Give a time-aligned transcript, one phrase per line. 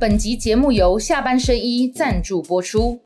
[0.00, 2.98] 本集节目由下半身衣赞助播出。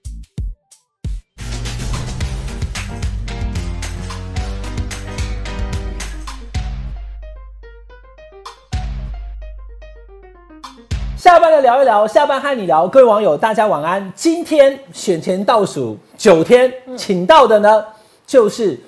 [11.16, 14.12] 下班了聊一聊，下班和你聊，各位网友大家晚安。
[14.14, 17.84] 今天选前倒数九天，请到的呢
[18.24, 18.80] 就是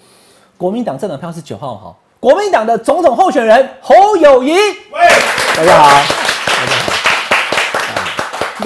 [0.56, 4.52] 国民党政党票是九号哈，国民党的总统候选人侯友谊。
[4.52, 5.08] 喂，
[5.56, 6.25] 大家好，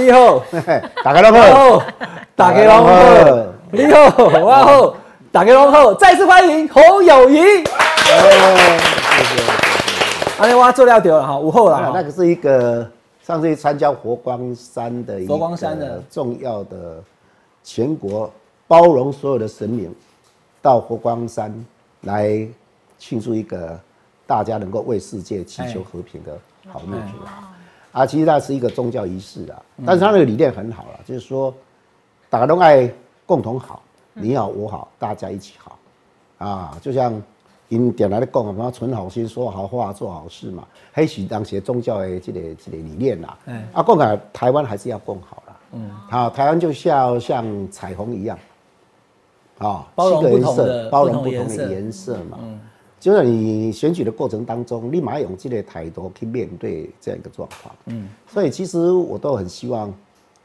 [0.03, 0.43] 你好，
[1.05, 1.83] 大家好，
[2.34, 2.88] 大家好，
[3.70, 4.97] 你好，我好，
[5.30, 7.37] 大家好，再次欢迎侯友谊。
[7.37, 7.65] 谢
[9.25, 9.42] 谢，
[10.39, 12.89] 阿你我做料掉了哈，午后了，那个是一个。
[13.23, 16.03] 上次去参加佛光山的一佛光山的。
[16.11, 17.01] 重要的
[17.62, 18.33] 全国
[18.67, 19.95] 包容所有的神明
[20.62, 21.55] 到佛光山
[22.01, 22.45] 来
[22.98, 23.78] 庆祝一个
[24.27, 26.37] 大家能够为世界祈求和平的
[26.73, 27.12] 好日子
[27.93, 28.03] 啊！
[28.03, 31.55] 啊，其实它是一个宗教仪式啊，但是它那个理念很好了，就是说
[32.29, 32.92] 大家都爱
[33.27, 35.78] 共同好，你好我好，大家一起好
[36.39, 37.23] 啊，就像。
[37.70, 43.39] 因点来的讲，什么存好心、说好话、做好事嘛，还是当些宗教的这个这个理念啦。
[43.73, 45.57] 啊，共啊，台湾还是要共好啦。
[45.75, 48.36] 嗯，好，台湾就像像彩虹一样，
[49.59, 52.41] 啊，包容不同的包容不同的颜色嘛。
[52.42, 52.61] 嗯，
[53.01, 57.75] 就是你选举的过程当中，立马用这个态度去面对这样一个状况。
[57.87, 59.92] 嗯，所以其实我都很希望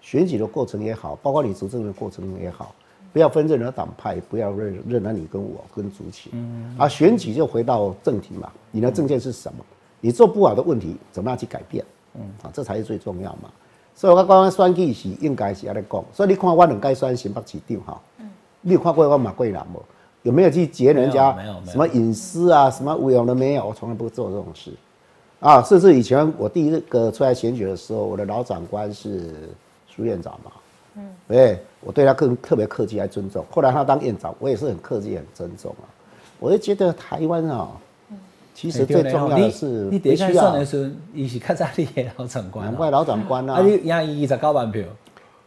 [0.02, 2.74] 选举的过程也好，包括你执政的过程也好。
[3.14, 6.32] 不要分任何党派，不要认认了你跟我跟主席。
[6.34, 9.64] 嗯，啊，选举就回到正题嘛，你的政见是什么？
[10.02, 11.86] 你做不好的问题，怎么样去改变？
[12.16, 13.50] 嗯，啊，这才是最重要嘛。
[13.96, 19.82] 所以我刚刚选举是应该是要来讲，所以你看我两届选新北市长哈，嗯，你有看过我马桂兰不？
[20.26, 21.38] 有没有去截人家
[21.68, 22.68] 什么隐私啊？
[22.68, 23.68] 什么无用的没有？
[23.68, 24.72] 我从来不做这种事。
[25.40, 29.32] 啊，甚至以前我第一个出来选举的时候，我的老长官是
[29.88, 30.52] 苏院长嘛。
[30.96, 33.46] 嗯，对，我对他更特别客气还尊重。
[33.52, 35.86] 后来他当院长，我也是很客气很尊重啊。
[36.40, 37.70] 我就觉得台湾啊，
[38.56, 43.58] 其实最重要的是你第一选的时候，伊是较早你的老长官，难怪老长官啊。
[43.58, 44.84] 啊，你赢伊十九万票，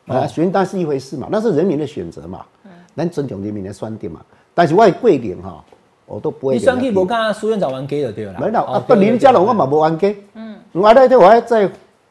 [0.06, 2.46] 啊，选单是一回事嘛，那是人民的选择嘛，
[2.94, 4.24] 咱尊重人民的选择嘛。
[4.58, 5.62] 但是我的桂林哈，
[6.04, 6.54] 我都不会。
[6.54, 8.34] 你选去无跟苏院长玩 G 就对了。
[8.40, 10.16] 没啦，啊，不，林家龙我嘛无玩 G。
[10.34, 11.70] 嗯，我那天我还在。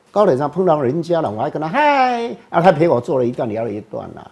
[0.09, 4.25] 高铁上碰到人家了，我还跟他嗨，啊，他陪我坐了一段，聊了一段啦，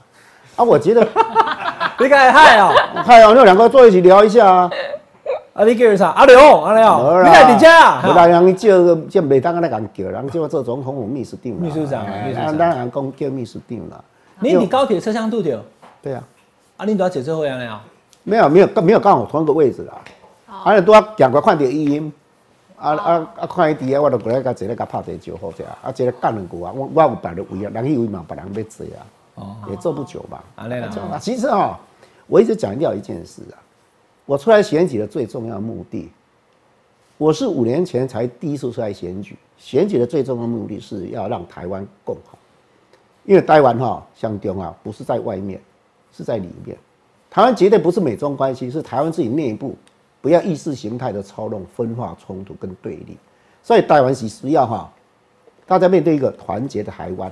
[0.55, 1.07] 啊，我觉得
[1.99, 2.73] 你该嗨哦，
[3.05, 4.71] 嗨哦，那两个坐一起聊一下啊，
[5.53, 6.09] 啊，你叫啥？
[6.11, 8.03] 阿刘，阿刘，你在你家啊？
[8.07, 14.03] 我来人叫叫每当个那敢叫，人叫做总统府秘书长，秘书长，秘书长，当然讲叫秘书长了。
[14.39, 15.59] 你你高铁车厢度掉？
[16.01, 16.23] 对啊，
[16.77, 17.81] 啊，你都要坐这会样了？
[18.25, 20.01] 没有没有没有刚好同一个位置啦，
[20.65, 22.13] 啊，多讲个快点语音。
[22.77, 23.47] 啊啊啊！
[23.47, 28.99] 看伊伫啊，我就过来甲坐咧甲拍者招呼者啊，坐咧干两句啊，我我有别的位啊，人以为嘛别人要坐啊，
[29.35, 30.43] 哦，也坐不久吧。
[30.55, 31.79] 啊，那个，其实啊，
[32.27, 33.55] 我一直强调一件事啊，
[34.25, 36.11] 我出来选举的最重要目的，
[37.17, 42.37] 我是五年前才第一次出来选举，选举的最重要目的是要让台湾更好，
[43.23, 45.61] 因为台湾哈相重要，不是在外面，
[46.11, 46.77] 是在里面，
[47.35, 49.75] 台湾绝对不是美中关系，是台湾自己内部。
[50.21, 53.17] 不要意识形态的操弄、分化、冲突跟对立，
[53.61, 54.89] 所以台湾是需要哈，
[55.67, 57.29] 大家面对一个团结的台湾，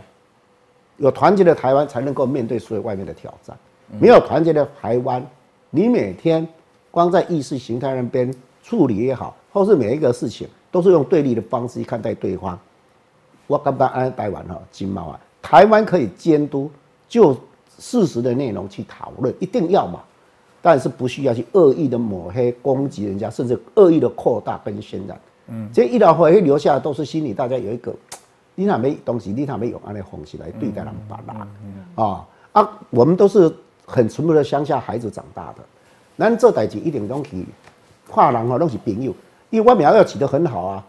[0.98, 3.58] 有团结的台湾才能够面对所有外面的挑战。
[3.98, 5.26] 没有团结的台湾，
[5.70, 6.46] 你每天
[6.92, 8.32] 光在意识形态那边
[8.62, 12.60] 处理也好，或是每一个事情都是用对立的方式去看待对方。
[13.48, 16.70] 我刚刚安台湾哈，金毛啊，台湾可以监督，
[17.08, 17.36] 就
[17.80, 20.00] 事实的内容去讨论，一定要嘛。
[20.62, 25.20] 但是不需要去恶意的抹黑、攻击人家，甚至恶意的扩大跟渲染。
[25.48, 27.94] 嗯，这一条会留下的都是心里大家有一个，
[28.56, 31.48] 你那没东西，你那没有安的方式来对待人吧啦。
[31.96, 33.54] 啊啊，我们都是
[33.86, 35.64] 很淳朴的乡下孩子长大的，
[36.18, 37.46] 咱做代志一定拢去
[38.10, 39.14] 跨人哈，拢是朋友，
[39.50, 40.86] 因为我苗要起得很好啊，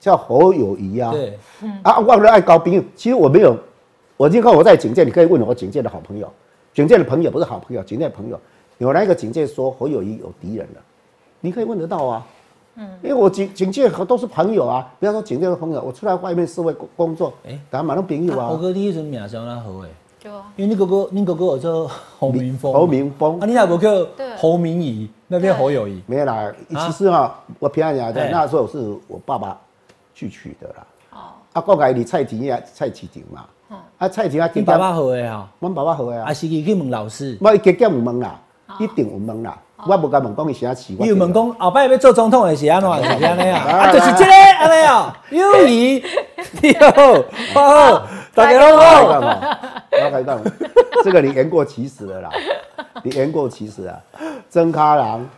[0.00, 1.12] 叫好友谊啊。
[1.12, 1.38] 对，
[1.84, 2.82] 啊，我爱交朋友。
[2.96, 3.56] 其实我没有，
[4.20, 6.30] 我今后我在警界，你可以问我警界的好朋友。
[6.74, 8.38] 警戒的朋友不是好朋友，警戒的朋友
[8.76, 10.80] 有哪一个警戒说侯友谊有敌人了？
[11.40, 12.26] 你可以问得到啊，
[12.74, 18.48] 嗯，因为我警警戒和都是朋友啊，不要说警戒的朋友，我出来外面社会工工作，哎，大家蛮多朋友啊。
[18.48, 19.88] 侯哥第一阵名声那好诶，
[20.22, 24.06] 对啊，因为你哥哥，你哥哥有叫侯明峰，侯明峰啊，你那哥叫
[24.36, 26.52] 侯明仪，那边侯友谊没有啦。
[26.68, 29.58] 其实啊，我平安讲的那时候是我爸爸
[30.14, 30.86] 去取的啦。
[31.12, 31.16] 哦，
[31.54, 33.46] 啊，过来你蔡廷呀，蔡启廷嘛。
[33.98, 38.40] 啊，菜钱啊，你爸爸好的啊，阮爸爸好的啊，啊，是去去问老师，我伊加减唔问啦，
[38.78, 39.56] 一定有问啦。
[39.86, 42.90] 我无甲问讲伊啥市，我伊有问讲后摆要做总统的是安怎？
[43.18, 43.58] 是安尼啊？
[43.60, 46.02] 啊啊，就是这个安尼哦， 友谊，
[46.60, 46.90] 你好，
[47.54, 49.04] 我好，大家拢好。
[49.04, 50.38] 我跟你讲，
[51.04, 52.30] 这个你言过其实了啦，
[53.02, 53.98] 你言过其实啊。
[54.50, 55.28] 曾卡人，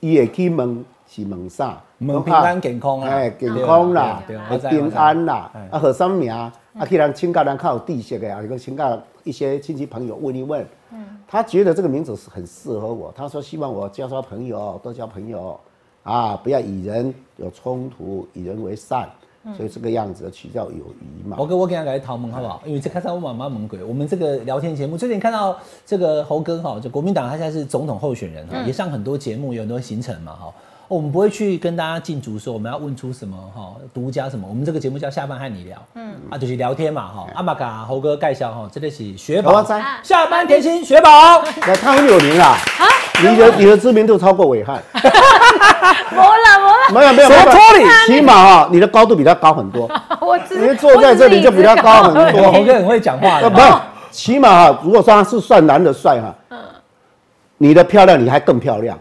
[0.00, 1.80] 伊会去问是问啥？
[1.98, 6.52] 问平安健康啊哎，健康啦平安啦，啊，何什么名？
[6.78, 10.66] 啊，去人请教人较有知识的啊，一个请教一些亲戚朋友问一问。
[10.92, 15.58] 嗯他觉得这个名字是很适合我，他说希望我交交朋友，多交朋友，
[16.02, 19.08] 啊，不要与人有冲突，与人为善，
[19.56, 21.46] 所以这个样子取叫友谊嘛猴。
[21.46, 22.62] 哥，我给他来讨论好不好？
[22.64, 30.54] 因为这开场我妈妈问过，我们这个聊天节目最近看到这个猴哥哈，就国民党他现在是总统候选人哈，也上很多节目，有很多行程嘛哈。
[30.94, 36.14] 哦我们不会去跟大家进足说我们要问出什么哈独家什么，我们这个节目叫下班和你聊，嗯。
[36.30, 37.26] 啊就是聊天嘛哈。
[37.34, 39.64] 阿玛嘎猴哥介绍哈，这里是雪宝，
[40.02, 41.42] 下班甜心雪宝。
[41.66, 42.56] 那他很有名啦，
[43.20, 44.80] 你的你的知名度超过伟汉，
[46.12, 48.14] 没了没了，没有没有，谁没有托你？
[48.14, 49.90] 起码哈，你的高度比他高很多，
[50.22, 52.52] 我只因为坐在这里就比他高很对，多。
[52.52, 53.48] 猴哥很会讲话的。
[53.48, 53.60] 呃，不，
[54.12, 56.58] 起码哈，如果说他是算男的帅哈，嗯。
[57.58, 58.98] 你的漂亮你还更漂亮，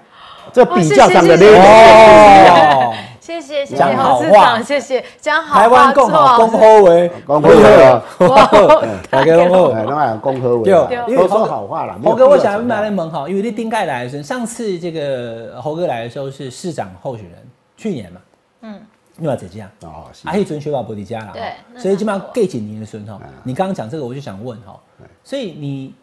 [0.53, 2.93] 这比较上的哦谢谢 level 哦。
[3.19, 9.71] 谢谢谢谢侯市长，谢谢讲好话，台湾共好，做共好为，讲好为，大家拢好。
[9.71, 10.73] 哎，拢爱恭贺我，对。
[11.07, 11.97] 因为说好话啦。
[11.97, 17.39] 没有猴哥，我想问讲来问哈，因为你顶盖来的时候，上次这个猴哥来的时候是市长候选人，
[17.77, 18.21] 去年嘛，
[18.61, 18.81] 嗯，
[19.15, 20.27] 你嘛姐姐啊，哦，是。
[20.27, 24.77] 啊，迄阵雪宝伯迪家了，对所以基本上时候 gay 几年的孙哈，你刚刚讲这个，我就想问哈，
[25.23, 25.93] 所以你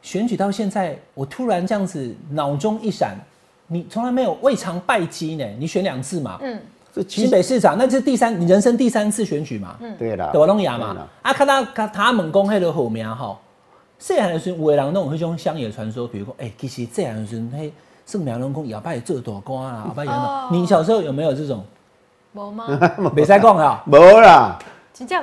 [0.00, 3.18] 选举到现在，我突然这样子脑中一闪，
[3.68, 6.60] 你从来没有未尝败绩呢，你选两次嘛，嗯，新
[6.94, 9.94] 这其实北市长，那这是第三，你人生第三次选举嘛，嗯。
[9.98, 10.92] 对啦，对我拢亚嘛。
[10.94, 13.38] 对啦，啊，看到他他们讲迄个好名吼，
[13.98, 17.70] 细汉的时候有的人拢有迄种乡野传说，比如讲，哎、其实细汉的时候，迄
[18.06, 21.62] 圣名拢讲以后摆会做大官啊，后摆有哦你小时候有没有这种？
[22.32, 22.66] 没吗？
[23.14, 24.58] 没再讲啊，没啦。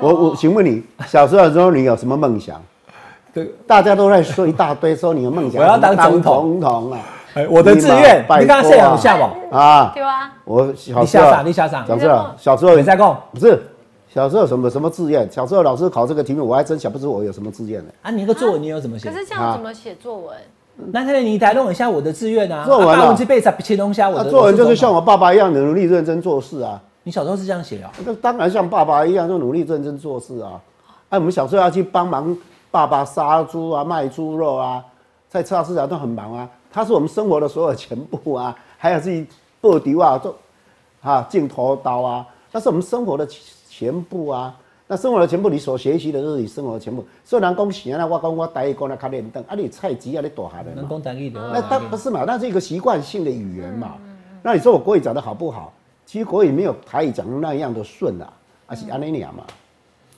[0.02, 2.62] 我我请问你，小时候的时候你有什么梦想？
[3.34, 6.60] 对，大家都在说一大堆，说你的梦想，我要当总统。
[6.60, 7.00] 总统啊！
[7.36, 9.54] 哎，我的志愿，你刚刚细汉有下无？
[9.54, 11.42] 啊，对啊，我小你时候下啥？
[11.42, 11.84] 你下啥？
[11.86, 13.62] 讲真的，小时候你在讲不是
[14.08, 15.30] 小时候什么什么志愿？
[15.30, 17.92] 小时候老师考这个题目，我还真想不出我有什么志愿呢。
[18.04, 19.18] 啊，你那个作文你有怎么写可？
[19.18, 20.34] 是这样怎么写作文？
[20.78, 24.30] 那他你台弄一下我的志愿啊，作文啊啊，我这辈子七龙虾我那的。
[24.30, 25.02] 作文就是像我。
[25.02, 26.82] 爸爸一样的努力认真做事啊。
[27.04, 27.92] 你小时候是这样写啊？
[28.06, 30.52] 那当然像爸爸一样，就努力认真做事啊。
[31.10, 32.36] 哎、我们小时候要去帮忙
[32.72, 34.82] 爸爸杀猪啊、卖猪肉啊，
[35.28, 36.50] 在菜市场都很忙啊。
[36.75, 39.25] 他是我们生活的所有全部啊，还有自己
[39.62, 40.36] 布丢啊、做
[41.01, 43.25] 啊镜头刀啊，那是我们生活的
[43.69, 44.54] 全部啊。
[44.86, 47.04] 那生活的全部，你所学习的就是你生活的全部。
[47.24, 50.81] 虽然讲是啊，我讲我台语讲的较练凳，啊，你菜鸡啊，你大下人嘛。
[50.81, 52.25] 能讲台语的，那当不是嘛？
[52.27, 53.94] 那是一个习惯性的语言嘛。
[54.44, 55.72] 那你说我国语讲的好不好？
[56.06, 58.27] 其实国语没有台语讲的那样的顺啊，
[58.68, 59.45] 啊是安尼样嘛。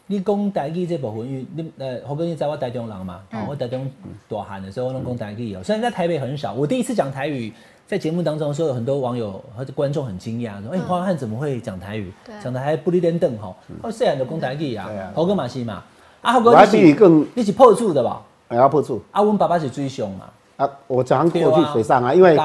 [0.09, 3.89] 你讲台语这部分，因为你呃，我跟你知道我台中人嘛，哦，我台中
[4.29, 5.61] 大汉的时候，我拢讲台语哦。
[5.61, 7.51] 虽然在台北很少，我第一次讲台语，
[7.85, 12.11] 在节目当中说有很多网友或者观众很惊讶，说：“哎、花汉怎么会讲台语？
[12.41, 15.83] 讲的还不离颠凳吼。”哦，虽然都讲台语啊对啊，猴哥嘛是嘛，
[16.21, 18.21] 啊，猴哥我还你是比你更你是破处的吧？
[18.47, 20.69] 还要破处啊，我爸爸是水上嘛，啊！
[20.87, 22.37] 我常过去水上啊，因为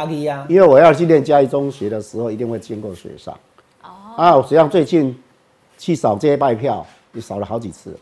[0.49, 3.33] 因为我要去念嘉义中学的时候，一定会经过水上。
[3.85, 3.89] 哦。
[4.17, 5.17] 啊，我实际上最近
[5.79, 7.97] 去扫街拜票，也少了好几次了。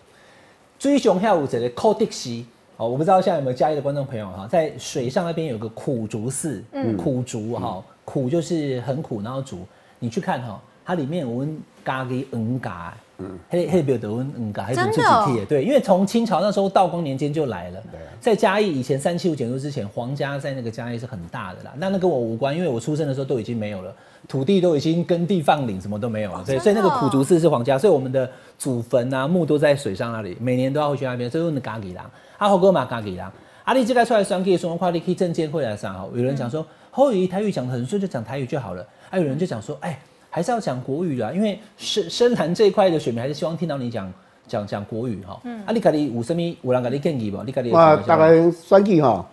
[0.79, 6.65] 水上下有这个寇迪西哦，我不知道现在有没有嘉义的观众朋友哈，在水上那边有个苦竹寺，
[6.97, 9.67] 苦竹哈，苦就是很苦，然后竹，
[9.99, 15.31] 你去看哈，它里面有温咖喱恩嘎，嗯，黑黑表德温嗯嘎，还是自己真的哦。
[15.33, 17.83] 贴，对，因为从清朝那时候道光年间就来了，
[18.21, 23.95] 在嘉义以前三七五减入之前，皇家在那个嘉义是很大的啦，那那跟我无关，因为我出生的时候都已经没有了。
[24.29, 33.33] 土地都已经耕地放领，什么都没有了，所以所以那个苦竹寺是皇家，所以我们的祖坟啊墓都在水上那里，每年都要回去那边，所以问的嘎吉郎，阿豪哥嘛嘎吉郎，
[33.65, 39.99] 阿力这个出来选举的时候，看你去证监会来上哈，有人讲说侯友谊台语讲得很顺，就讲台语就好了，啊有人就讲说，哎
[40.31, 44.11] 还是要讲国语啦，因为深深蓝这一块的选民还是希望听到你讲
[44.47, 47.43] 讲讲国语哈，嗯啊你家己有什么有人给你建议不？
[47.43, 49.27] 你家己有什么我大概选举吼，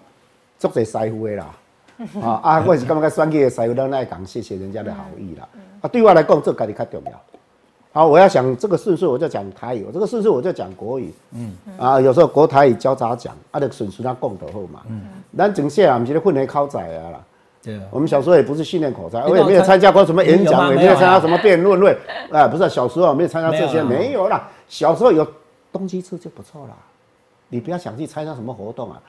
[0.57, 1.55] 足侪师傅的啦。
[2.21, 5.47] 啊啊，我是感觉选举的师傅咱爱讲谢谢人家的好意啦。
[5.81, 7.11] 啊，对我来讲，这家己较重要。
[7.91, 11.11] 好，我要讲这个顺序，我就讲台语；这个顺序我就讲国语。
[11.31, 14.81] 嗯，啊，有时候国台语交杂讲，啊，就顺序他讲就好嘛。
[14.87, 15.01] 嗯，
[15.35, 17.19] 咱整些啊，不是咧混合口仔啊啦。
[17.67, 21.97] 对啊我们小时候也不是训练口才，我也没有参加过什么演讲，也没有参加什么辩论会，
[22.31, 24.47] 啊，不是小时候没有参加这些，没有啦。
[24.69, 25.27] 小时候有
[25.73, 26.73] 东西吃就不错啦，
[27.49, 29.01] 你不要想去参加什么活动啊。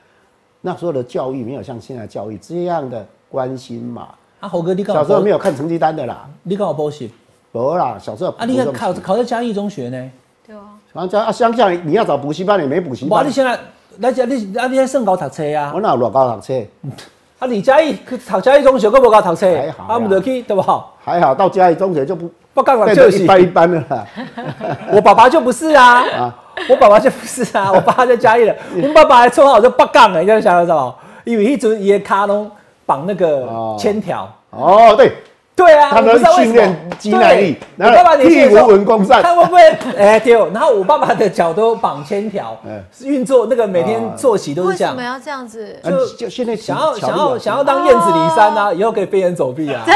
[0.59, 4.09] 那时候的教育没有像现在教育这样的关心嘛。
[4.41, 7.09] 啊，猴哥，你刚小时候没有看成绩单的啦，你刚好补习
[7.53, 8.45] 没啦，小时候啊？
[8.45, 10.11] 你看考考在嘉义中学呢？
[10.45, 10.61] 对啊，
[10.93, 13.57] 然后家啊乡下你要找补习班，你没补习班哇，班你，现在
[13.99, 15.79] 来讲你啊，你在圣高读册啊我？
[15.79, 16.53] 哪有偌高读册？
[17.39, 20.93] 啊，李嘉义去读嘉义中学，佫无教读册还，好啦啊，唔得去对不好？
[21.03, 24.05] 还好到嘉义中学就不不干了就是得一般一般的啦。
[24.91, 26.35] 我爸爸就不是啊，啊
[26.69, 28.53] 我爸爸就不是啊，我爸爸在嘉义的，
[28.83, 30.93] 我爸爸还绰号叫八杠哎，你要想得到？
[31.23, 32.51] 因为一直伊的卡拢
[32.85, 34.29] 绑那个哦铅条。
[34.49, 35.13] 哦，对，
[35.59, 39.61] 对啊，他们训练肌耐力然后我爸爸年轻的时候屁股稳弓战看会不会？
[39.97, 45.13] 哎对哦，然后我爸爸的脚都绑铅条嗯，运作那个每天啊作息都是这样为什么。
[45.13, 45.77] 要这样子？
[45.83, 49.83] 啊就就现在想要想要想要当燕子离山啊，以后可以飞檐走壁啊。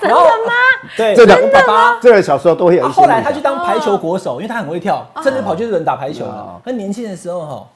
[0.00, 0.52] 真的吗？
[0.96, 1.98] 对，真的我爸爸。
[2.00, 2.80] 这个小时候都会。
[2.80, 6.60] 后来他去当排球国手，因为他很会跳，甚至跑去日本打排球了哦。
[6.64, 7.66] 他年轻的时候哈，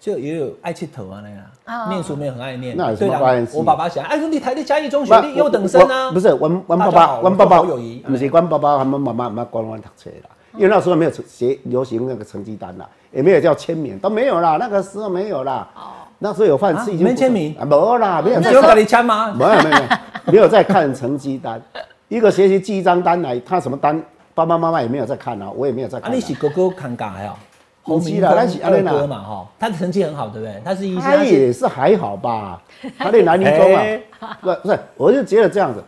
[0.00, 2.76] 就也有爱气头啊那哦个，念书没有很爱念。
[2.76, 6.10] 那有什么关系我爸爸想，哎，你台的嘉义中学，我你优等生啊。
[6.10, 10.30] 不是，阮阮爸爸，大家好阮爸爸好友谊不是阮爸爸，他们妈妈妈管阮读册啦。
[10.54, 15.66] 因为那时候没有成学流行那个成绩单啦，也没有叫签名，都没有啦，那个时候没有啦。
[16.18, 19.32] 那时候有饭啊吃已经没签名啊，没有啦，没有有给你签吗？
[19.32, 19.76] 没有没有
[20.26, 21.60] 没有在看成绩单，
[22.08, 24.00] 一个学期寄一张单来，他什么单，
[24.34, 26.14] 爸爸妈妈也没有在看啊，我也没有在啊，看啊。
[26.14, 27.51] 你是哥哥看嘎还好，不是
[27.82, 30.62] 洪明峰啦咱是安尼二哥嘛哈，他的成绩很好，对不对？
[30.64, 32.62] 他是医生，他也是还好吧，
[32.96, 34.00] 他念南宁中哎。
[34.20, 35.82] 啊，不不是，我就觉得这样子，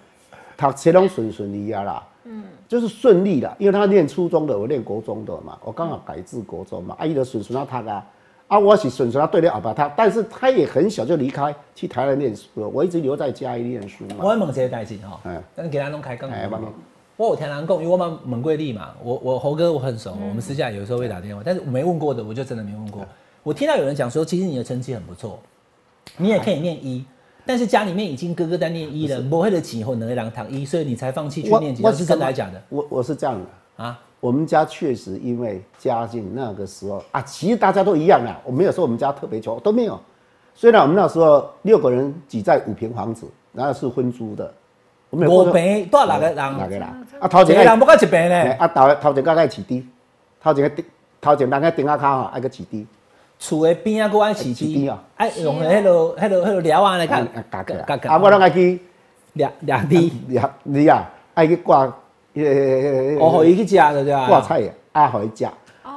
[0.57, 8.05] 读册拢顺顺利啊啦，嗯，就是顺利啦，因为他念初中的，我念国中的嘛，我刚好改制国中嘛，阿姨的顺顺啊他啊，
[8.49, 16.67] 啊我是顺顺啊对了后把他，但是他也很小就离开去台湾念书了，我一直留在家里念书嘛，我要问一个代志哈哎，咱给他弄开讲哎帮你。
[17.17, 23.07] 我有听人讲，因为我们蒙贵利嘛，我我猴哥我很熟，我们私下有时候会打电话，但是我没问过的，我就真的没问过。
[23.43, 25.39] 我听到有人讲说，其实你的成绩很不错，
[26.17, 27.05] 你也可以念一，
[27.47, 33.85] 但是家里面已经哥哥在念一了，不会的几后能两堂一，所以你才放弃去念几，我是真的还是假的我我是这样的。
[33.85, 34.01] 啊？
[34.21, 38.41] 我们家确实因为家境那个时候啊，其实大家都一样啊。
[38.43, 40.01] 我没有说我们家特别穷，都没有。
[40.55, 44.51] 虽然我们那时候六个人挤在五平房子，然后是分租的，
[45.15, 46.37] 五平多少六个人？
[46.37, 46.83] 哪个人？
[47.21, 48.55] 啊，头一个前人不够一平呢？
[48.59, 49.83] 啊，头头前个爱饲猪，
[50.43, 50.85] 头前个顶，
[51.21, 52.85] 头前人个顶下骹吼，爱个饲猪，
[53.39, 58.81] 厝的边啊，搁爱起起低啊哎，用迄落、迄落、迄落料啊来看啊，夹起来夹夹啊，我拢爱去
[59.35, 61.81] 掠掠猪， 掠你啊，爱去挂，
[62.35, 62.43] 呃
[63.21, 64.27] 哦，互伊去食对不对啊？
[64.29, 65.45] 挂菜的，啊，互伊食。
[65.85, 65.91] 哦。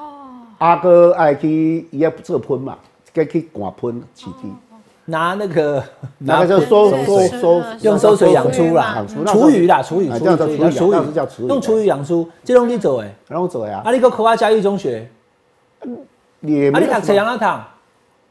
[0.57, 2.77] 啊哥爱去伊要做喷嘛，
[3.13, 4.51] 计去灌喷起低。
[5.09, 5.81] 拿那个
[6.19, 13.15] 拿个就收对收是收是用收水养猪啦厨余啦，厨余，啊厨余，厨余是叫厨余用厨余养猪，这种你做诶。
[13.27, 15.09] 然后走呀啊，，你个考啊嘉义中学，
[15.79, 15.87] 啊，
[16.41, 17.63] 你读册也没有什么养哪读？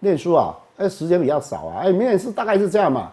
[0.01, 3.11] 念书啊，哎，时间比较少啊，哎，明年是大概是这样嘛，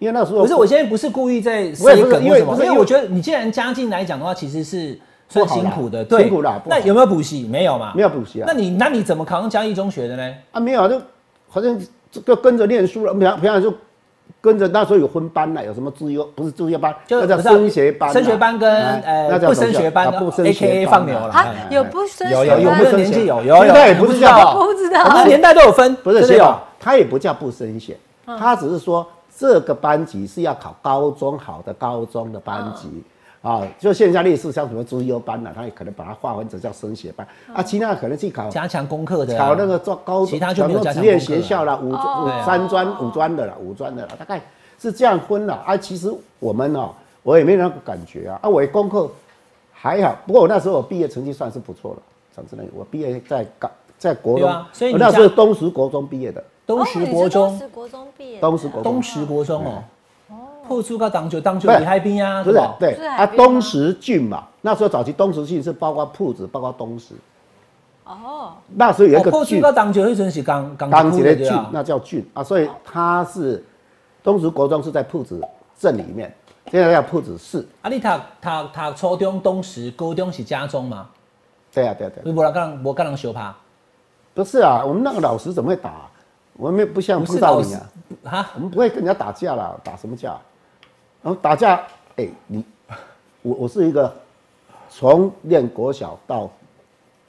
[0.00, 7.46] 因为那时候不是，我现在不是故意在我也不是塞梗或什么，因为不是因为因为我觉得你既然家境来讲的话，其实是算辛苦的，对，辛苦啦那有没有补习？
[7.46, 7.92] 没有嘛？
[7.94, 10.34] 没有补习啊那，你那你怎么考上嘉义中学的呢？
[10.50, 11.00] 啊没有啊，就
[11.48, 11.78] 好像
[12.20, 13.72] 就跟着念书了，平常平常就
[14.40, 29.06] 跟着那时候有分班了，有什么自优不是自优班，那叫就不是啊升学班啊，升学班跟哎呃那叫不升学班啊不升 A 学 K A 放牛了有不升有有有，我学班们的年纪有有有，现在也不是叫不知道我们年代都有分，不是真的有先有，他也不叫不升学，他只是说
[29.36, 33.02] 这个班级是要考高中好的高中的班级。
[33.44, 37.28] 啊，就线下类似像什么资优班呐、他也可能把它划分成叫升学班。
[37.52, 42.24] 啊，其他可能去考加强功课的啊，考那个做高其他就没有职业加强功课学校啦，五哦。
[42.24, 44.40] 五三专五专的啦，五专的啦，大概
[44.78, 45.62] 是这样分啦。
[45.66, 46.10] 啊，其实
[46.40, 46.90] 我们哦，
[47.22, 49.10] 我也没那个感觉啊，啊，我的功课
[49.72, 52.02] 还好，不过我那时候我毕业成绩算是不错了，
[52.34, 57.48] 讲真的，我毕业在高在国中，对啊所以你我那时候家东石国中毕业的，东石国中。
[57.50, 58.92] 东，石国中毕业的，东石国中。
[58.92, 59.84] 东石国中哦，
[60.66, 62.60] 破处到当就当就不是离海边啊，不是？
[62.78, 67.14] 对啊，东石郡嘛，那时候早期东石郡是包括铺子，包括东石，
[68.04, 73.62] 哦，那时候有一个郡，到当就迄阵是刚刚当几个郡那叫郡啊，所以它是
[74.22, 75.40] 东石国中是在铺子
[75.78, 76.34] 镇里面，
[76.70, 77.66] 现在叫铺子市。
[77.82, 78.08] 啊，你读
[78.40, 81.08] 读读初中东石，高中是家中嘛？
[81.72, 83.52] 对啊，对啊，对啊，你无人跟人无跟人相拍，
[84.32, 86.08] 不是啊，我们那个老师怎么会打？
[86.56, 87.80] 我们不像不不是老师少
[88.20, 88.50] 你啊，哈？
[88.54, 90.36] 我们不会跟人家打架啦，打什么架？
[91.24, 91.80] 然后打架，
[92.16, 92.62] 哎、你
[93.40, 94.14] 我我是一个
[94.90, 96.50] 从念国小到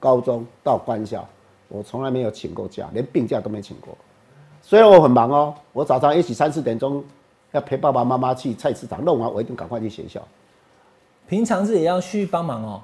[0.01, 1.25] 高中到官校，
[1.69, 3.97] 我从来没有请过假，连病假都没请过。
[4.61, 7.01] 虽然我很忙哦，我早上也许三四点钟
[7.53, 10.21] 要陪爸爸妈妈去菜市场弄完，我一定赶快去学校。
[11.29, 12.81] 平常是也要去帮忙哦。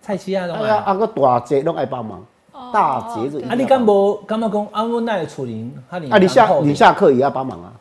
[0.00, 2.20] 蔡奇亚的哎呀，嘛，啊个大节拢爱帮忙。
[2.52, 4.84] 哦大节日啊，你敢无敢不讲啊？
[4.84, 7.72] 我那里处理啊，你下你下课也要帮忙啊？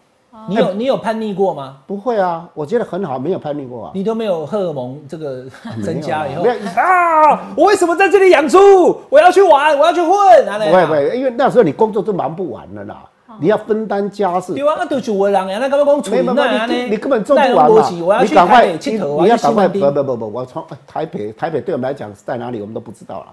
[0.49, 1.77] 你有你有叛逆过吗？
[1.85, 3.91] 不会啊，我觉得很好，没有叛逆过啊。
[3.93, 5.45] 你都没有荷尔蒙这个
[5.83, 6.43] 增加以后
[6.75, 8.97] 啊，我为什么在这里养猪？
[9.09, 13.03] 我要去玩，我要去混，啊不会不会，因为那时候你工作都忙不完了啦，
[13.39, 14.53] 你要分担家事。
[14.53, 17.89] 对啊，那就是我人呀，那干嘛你你根本做不完嘛。
[18.23, 19.67] 你赶快，你要赶快。
[19.67, 23.27] 不不不不，我从台北台北对我们来讲是在哪里，我们都不知道了。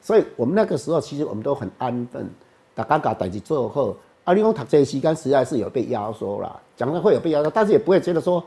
[0.00, 2.28] 所以我们那个时候其实我们都很安分，
[2.74, 3.94] 大家把代志做好。
[4.28, 8.44] 啊，你讲读这些时间实在是有被压缩了，讲的会有被压缩，但是也不会觉得说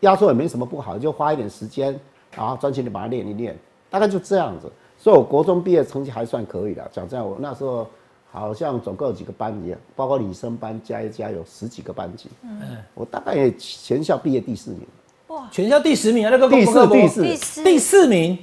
[0.00, 1.98] 压缩也没什么不好，就花一点时间，
[2.36, 4.70] 然后专心的把它练一练，大概就这样子。
[4.98, 7.88] 所以我国中毕业成绩还算可以的，讲真的，我那时候
[8.30, 12.60] 好像总共有几个班级，包括女生班加一加有十几个班级，嗯
[12.92, 14.86] 我大概也全校毕业第四名，
[15.28, 18.38] 哇全校第十名啊，那个第四第四第四，第四名，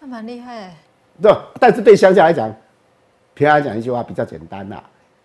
[0.00, 0.76] 那蛮厉害欸。
[1.22, 2.52] 对，但是对乡下来讲，
[3.34, 4.82] 平常来讲一句话比较简单啦，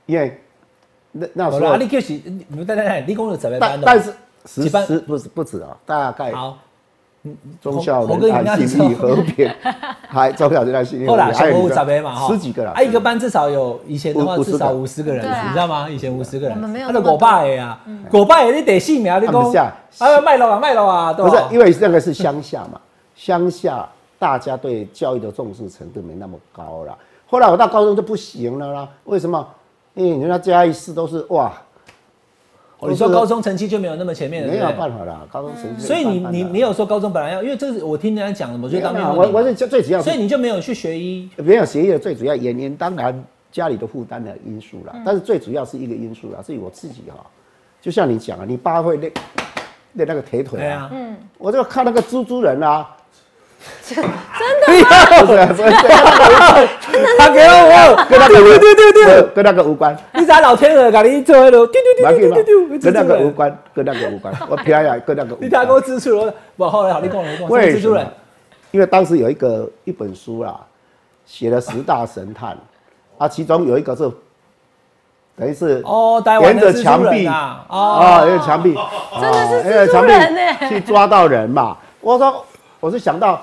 [0.08, 0.42] 因为
[1.12, 4.14] 那那时候好了，你就是你你等等等，你讲有十个班的，但但是
[4.46, 6.58] 十几班十不是不止啊，大概好，
[7.62, 9.54] 忠孝侯哥仁爱你那时候信义和平，
[10.08, 15.90] 还忠孝仁爱信义和后来平，还有小五十个嘛哈，十几个了，啊，一个班至少有以前的话至少五十个人，你知道吗？
[15.90, 21.30] 以前五十个人，我们没有那个那么狗爸的呀，狗爸的你得姓名，你啊不是啊讲啊卖了啊卖了啊，对吧？
[21.30, 22.80] 不是因为那个是乡下嘛，
[23.16, 23.86] 乡下
[24.18, 26.98] 大家对教育的重视程度没那么高了。
[27.30, 29.46] 后来我到高中就不行了啦，为什么？
[29.98, 31.52] 因为人家嘉义市都是哇，
[32.80, 44.86] 哦你说高中成绩就没有那么前面了，没有办法啦，高中成绩所以你你你有说高中本来要，因为这是我听人家讲的，我就当面问你没有啊我我是最最主要所以你就没有去学医，没有学医的最主要原因，当然家里的负担的因素嗯。
[44.86, 47.26] 啦，但是最主要是一个因素啦，是我自己哈、
[47.82, 49.12] 就像你讲啊，你爸会练
[49.94, 50.92] 练那个铁腿对啊，啊，
[51.40, 52.96] 我就看那个猪猪人啊，
[53.88, 54.06] 真的
[55.26, 55.38] 不是？
[55.54, 55.70] 不是？
[57.18, 67.80] 他给我，跟那个丢丢丢丢，跟那个无关，你咋老天鹅给你做那个丢丢丢丢丢丢，跟那个无关，跟那个无关，我偏呀跟那个无你他给我关，指出了，不，后来好，你跟我你跟我为什么？
[67.80, 68.08] 蜘蛛人，？
[68.72, 70.60] 因为当时有一个一本书啦，
[71.26, 72.58] 写了十大神探，
[73.18, 74.10] 啊，其中有一个是
[75.36, 78.76] 等于是哦，沿着墙壁啊，哦，啊，那个墙壁，
[79.20, 81.78] 真的是啊那个墙壁蜘蛛人欸去抓到人嘛。
[82.02, 82.46] 我说，
[82.80, 83.42] 我是想到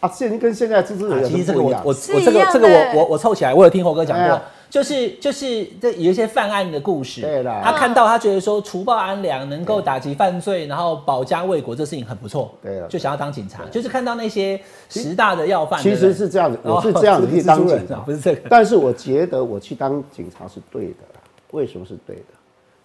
[0.00, 1.70] 啊，现跟现在蜘蛛人其实这个我？
[1.70, 4.40] 我我这个这个我我我凑起来，我有听猴哥讲过。
[4.70, 7.60] 就是就是这有一些犯案的故事，对啦。
[7.62, 18.48] 他看到他觉得说除暴安良能够打击犯罪，然后保家卫国，这事情很不错，对了就想要当警察，就是看到那些十大的要犯，其实是这样子，哦我是这样子 去当警察，不是这个。
[18.50, 21.20] 但是我觉得我去当警察是对的啦。
[21.52, 22.22] 为什么是对的？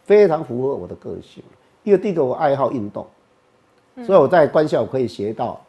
[0.06, 1.44] 非常符合我的个性。
[1.82, 3.08] 因为第一个我爱好运动，
[4.06, 5.60] 所以我在官校可以学到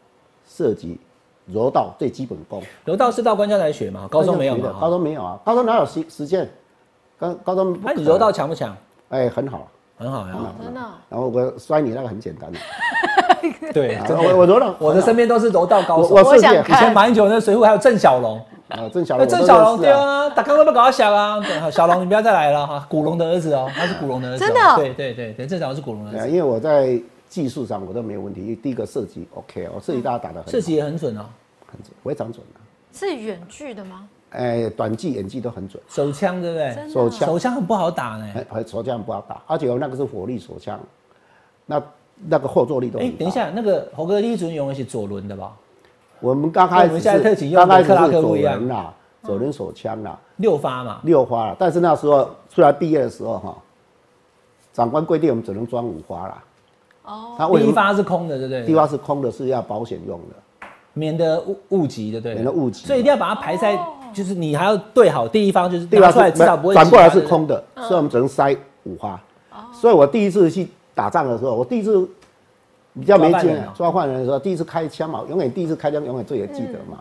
[0.49, 0.99] 涉及、
[1.47, 2.63] 柔道最基本功。
[2.85, 6.49] 柔道是到官校才学嘛，高中没有的，嘛，高中没有啊，高中哪有实实践？
[7.19, 8.75] 高高中那你柔道强不强？
[9.11, 12.59] 哎很好，很好呀，真的哦然后我摔你那个很简单 的，
[13.73, 16.15] 对，我我柔道，我的身边都是柔道高手。
[16.15, 24.77] 我我我想以前马英九那水户还有郑小龙，啊郑小那龙，郑小龙对啊，啊，打刚刚不搞到小啊，小龙你不要再来了哈，古龙的儿子哦，他是古龙的儿子哦，真的哦？
[24.77, 26.99] 对对对对，郑小龙是古龙的儿子，因为我在
[27.31, 28.55] 技术上我都没有问题。
[28.57, 31.25] 第一个射击 OK，我射击大家打的很射击也很准哦，
[31.67, 32.61] 很准，非常准的。
[32.93, 34.07] 是远距的吗？
[34.31, 36.93] 哎，短距、远距都很准，手枪对不对？
[36.93, 38.35] 手枪手枪很不好打呢。
[38.67, 40.79] 手枪不好打，而且我那个是火力手枪，
[41.67, 41.83] 那
[42.27, 43.11] 那个后坐力都哎。
[43.19, 45.57] 等一，下，那个猴哥第一准用的是左轮的吧？
[46.19, 51.57] 我们刚开始跟我们现在特警用的是刚开始克拉克是左不一样轮啦，左轮手枪啦，六发嘛，六发啦。
[51.59, 53.57] 但是那时候出来毕业的时候哈，
[54.73, 56.43] 长官规定我们只能装五发啦。
[57.11, 58.65] 哦，他为什么第一发是空的，对不对？
[58.65, 60.63] 第一发是空的，是要保险用的。
[60.93, 62.35] 免得误误击，对不对？
[62.35, 63.79] 免得误击所以一定要把它排在，
[64.13, 69.21] 就是你还要对好第一方，就是第一发拿出来至少不会转过来是空的，所以我们只能塞五发。
[69.73, 72.09] 所以我第一次去打仗的时候，我第一次
[72.95, 76.99] 比较没经验抓犯人的时候，第一次开枪嘛，永远第一次开枪永远最也记得嘛。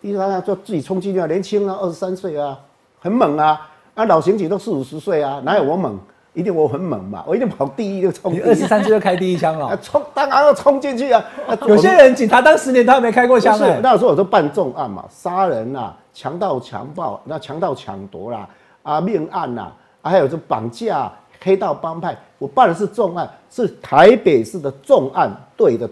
[0.00, 2.58] 第一次开枪就自己冲进去啊，年轻啊，二十三岁啊，
[3.00, 3.68] 很猛啊。
[3.94, 5.98] 啊，老刑警都四五十岁啊，哪有我猛？
[6.32, 8.32] 一定我很猛嘛，我一定跑第一就冲。
[8.32, 9.76] 你二十三岁就开第一枪 啊，了。
[9.78, 11.24] 冲当然要冲进去啊！
[11.48, 13.80] 啊有些人警察当十年他还没开过枪不哎是，。
[13.82, 18.48] 那时候我都办重案嘛，杀人啦、强盗强暴、那强盗抢夺啦、
[18.82, 21.10] 啊命案啦、啊还有这绑架、
[21.42, 25.88] 黑道帮派，我办的是重案，是台北市的重案队的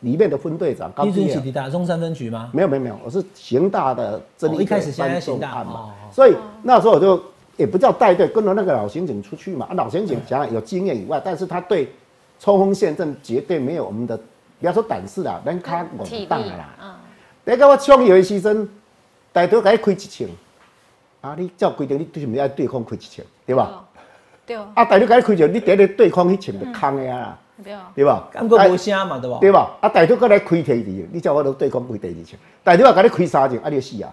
[0.00, 0.90] 里面的分队长。
[0.92, 2.50] 高一准毕业起地大中山分局吗？
[2.52, 7.20] 没有没有没有，我是刑大的侦哦缉队一开始先刑大嘛，所以那时候我就
[7.60, 9.66] 也不叫带队，跟着那个老刑警出去嘛。
[9.70, 11.92] 啊，老刑警讲有经验以外，但是他对
[12.38, 16.70] 冲锋陷阵绝对没有我们的，不要说胆识啦，人卡稳当啦。
[16.82, 16.94] 嗯，
[17.44, 18.66] 那个我冲有的牺牲，
[19.30, 20.26] 大头给你开一枪，
[21.20, 23.84] 啊，你照规定你就是毋要对方开一枪，对吧？
[24.46, 27.38] 对哦，啊，大头给你开一千，你第一个对方迄千就空的啊，
[27.94, 28.26] 对吧？
[28.32, 29.38] 感觉无声嘛，对吧？
[29.38, 29.70] 对吧？
[29.82, 34.10] 啊，大头过来开第二千，你叫我都对方开第二枪，大头要给你开三枪，啊，你就死啊！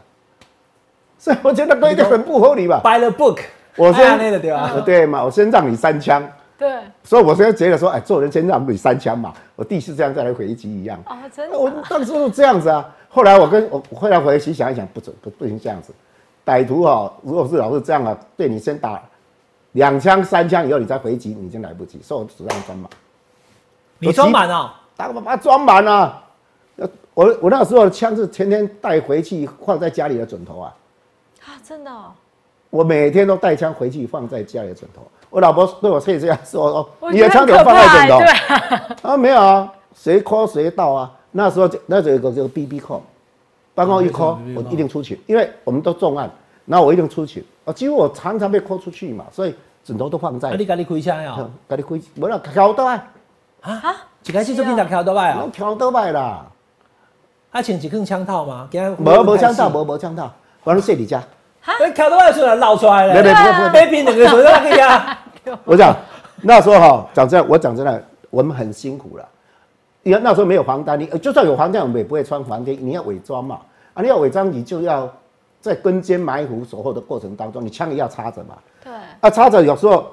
[1.28, 2.80] 所以我觉得规定很不合理吧。
[2.82, 3.40] By the book，
[3.76, 4.72] 我先哎那个对吧？
[4.74, 6.26] 呃对嘛，我先让你三枪，
[6.58, 10.98] 对，所以我现在觉得说，哎，做人先让你三枪嘛，我第四枪再来回击一样。
[11.06, 15.92] 哦，真的我啊，当时是这样子啊，后来我跟我我后来回去想一想，不准不不行这样子，
[16.46, 19.04] 歹徒哈、如果是老是这样啊，对你先打
[19.74, 22.90] 两枪三枪以后你再回击，你已经来不及，所以我只让装满，
[24.00, 26.24] 你装满啊，打把它装满啊。
[26.78, 30.72] 呃我我那时候的枪是天天带回去放在家里的枕头啊，
[31.48, 32.12] 啊，真的哦，
[32.70, 35.02] 我每天都带枪回去放在家里的枕头。
[35.30, 39.10] 我老婆对我可以这样说哦，我你的枪怎么放在枕头？
[39.10, 41.12] 啊，没有啊，谁 call 谁到啊。
[41.32, 43.00] 那时候就那时候有个这个 BB call，
[43.74, 46.30] 办公一 call，哦我一定出去，因为我们都重案，
[46.66, 47.46] 然后我一定出去。
[47.64, 50.56] 啊，几乎我常常被 call 出去嘛，所以枕头都放在啊，。
[50.58, 51.36] 你家己开枪呀？
[51.40, 53.08] 嗯给你开，无啦，敲倒来，
[53.62, 55.52] 啊，一开始就警察敲倒来啊拢？
[55.52, 56.46] 敲倒来啦。
[57.52, 58.68] 啊，穿一根枪套吗？
[58.70, 60.32] 给他无无枪套，无无枪套，
[60.64, 61.24] 反正睡你家。
[61.68, 65.20] 哎，敲倒来出来捞出来没没了，不不不，被拼两个手在那个呀。
[65.66, 65.96] 我讲
[66.42, 69.28] 那时候哈，讲真的，我讲真的，我们很辛苦了。
[70.04, 72.78] 因为那时候没有防弹衣，呃就算有防弹，我们也不会穿防弹衣。
[72.82, 73.60] 你要伪装嘛，
[73.94, 75.12] 啊，你要伪装，你就要
[75.60, 78.56] 在跟监埋伏守候的过程当中，你枪也要插着嘛。
[78.82, 80.08] 对，啊，插着有时候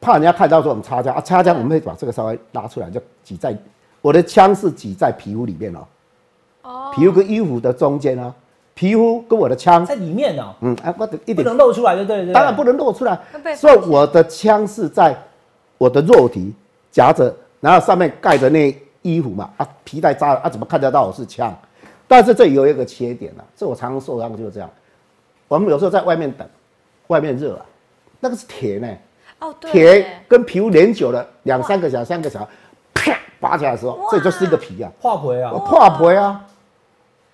[0.00, 3.56] 怕人家看到说我们插枪啊，插枪我们会把这个稍微拉出来，就挤在
[4.00, 5.80] 我的枪是挤在皮肤里面哦，
[6.62, 8.34] 哦，皮肤跟衣服的中间哦，
[8.78, 12.32] 皮肤跟我的枪，在里面哦，嗯，啊，我的一不能露出来，对不对？
[12.32, 13.18] 当然不能露出来，
[13.56, 15.16] 所以我的枪是在
[15.78, 16.54] 我的肉体
[16.92, 21.52] 夹着，然后上面盖着那衣服嘛，啊，皮带扎了啊，怎么看得到我是枪？
[22.06, 24.70] 但是这有一个缺点啊，这我常常受伤就是这样。
[25.48, 26.46] 我们有时候在外面等，
[27.08, 27.66] 外面热啊，
[28.20, 28.88] 那个是铁呢，
[29.40, 29.72] 哦，对。
[29.72, 32.46] 铁耶，跟皮肤连久了两三个小时、三个小时，
[32.94, 36.44] 啪拔起来的时候，这就是一个皮啊，化皮啊，破皮啊。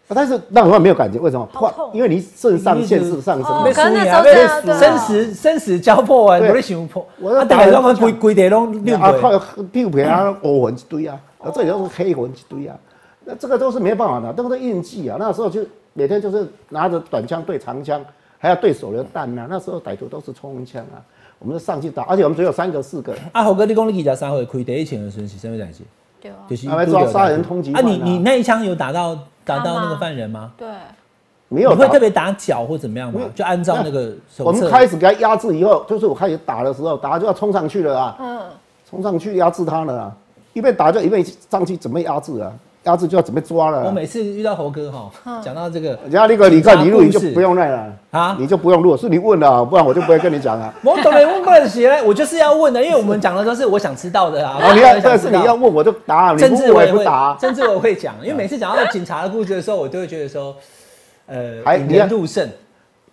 [0.07, 1.49] 啊但是那时候没有感觉，为什么？
[1.95, 9.39] 因为你肾上腺素上升嘛哦，可能那时候被这样对啊生死生死交迫啊，对我咧想破，我啊，大家拢规规地拢溜啊，过。
[9.39, 12.77] 靠屁股皮啊，欧纹一堆啊，啊，这里都是黑纹一堆啊，
[13.25, 15.17] 那这个都是没办法的，都是运气啊。
[15.19, 15.65] 那时候就
[15.95, 18.05] 每天就是拿着短枪对长枪，
[18.39, 19.47] 还要对手榴弹呐。
[19.49, 21.01] 那时候歹徒都是冲锋枪啊，
[21.39, 25.83] 我们就上去打，而且我们只有三个四个，啊，猴哥，你讲你二十三岁开第一枪的时候是什么代志？
[26.49, 30.53] 就，是抓杀人通缉啊，你你那一枪有打到打到那个犯人吗？
[30.57, 30.67] 对，
[31.49, 33.19] 没有你会特别打脚或怎么样吗？
[33.19, 33.29] 没有？
[33.31, 34.71] 就按照那个手我们。
[34.71, 38.41] 开始给他压制以后，就是我开始打的时候，打就要冲上去了啊，嗯，
[38.89, 40.17] 冲上去压制他了啊，
[40.55, 42.51] 一边打就一边上去准备压制啊，
[42.85, 43.85] 压制就要准备抓了啊。
[43.87, 50.73] 我每次遇到猴哥哈，讲到这个人家那个你看你录你就不用那了啊你就不用录，是你问了啊，不然我就不会跟你讲啊。
[50.85, 54.59] 我懂了，问不能写，我就是要问的，因为我们讲的都是我想知道的啊。
[54.61, 57.37] 啊，你要但是你要问我就答，你政治我也不答。
[57.41, 60.55] 政治我会讲，因为每次讲到警察的故事的时候，我都会觉得说，
[61.27, 62.49] 呃，引还你要人入胜，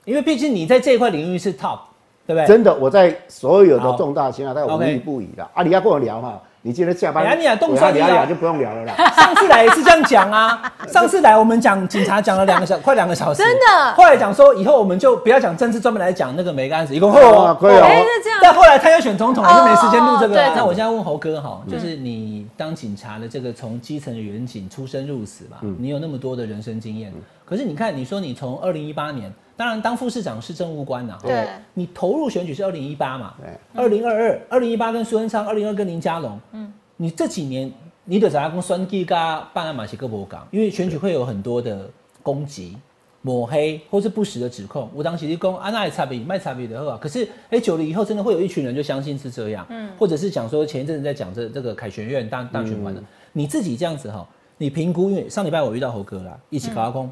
[0.04, 1.80] 因为毕竟你在这一块领域是 top，
[2.28, 2.46] 对不对？
[2.46, 5.48] 真的，我在所有好的重大刑案，他有无利不语的。
[5.54, 8.94] 啊，你要跟我聊哈，你今天下班，哎呀你啊动我手你啊要聊聊就不用聊了啦。
[9.16, 13.94] 上次来也是这样讲啊，上次来我们讲警察讲了两个小快两个小时，真的？
[13.96, 17.82] 后来讲说以后我们就不要讲政治，专门来讲那个每个案子，一共会啊可以哦。
[17.84, 18.40] 哎，那这样。
[18.44, 27.12] 但后来他要选总统，就没时间录这个那我现在问猴哥哈，就是你当警察的这个从基层的远警出生入死嘛，你有那么多的人生经验，
[27.44, 31.48] 可是你看，你说你从二零一八年，当然当副市长是政务官呐，对。
[31.76, 37.72] 你投入选举是二零一八嘛对，二零二二、二零一八跟苏贞昌，二零二跟林佳龙，嗯，你这几年
[38.04, 39.16] 你的怎样跟酸计跟
[39.54, 41.88] 办案马西各博港，因为选举会有很多的
[42.24, 42.76] 攻击。
[43.24, 57.12] 抹黑或是不实的指控，我当时就讲啊，那也差别卖差别的话，可是哎、久了以后，真的会有一群人就相信是这样，嗯，或者是讲说前一阵子在讲这这个凯旋院大大选完了，你自己这样子哈，你评估，因为上礼拜我遇到猴哥啦，一起搞阿公，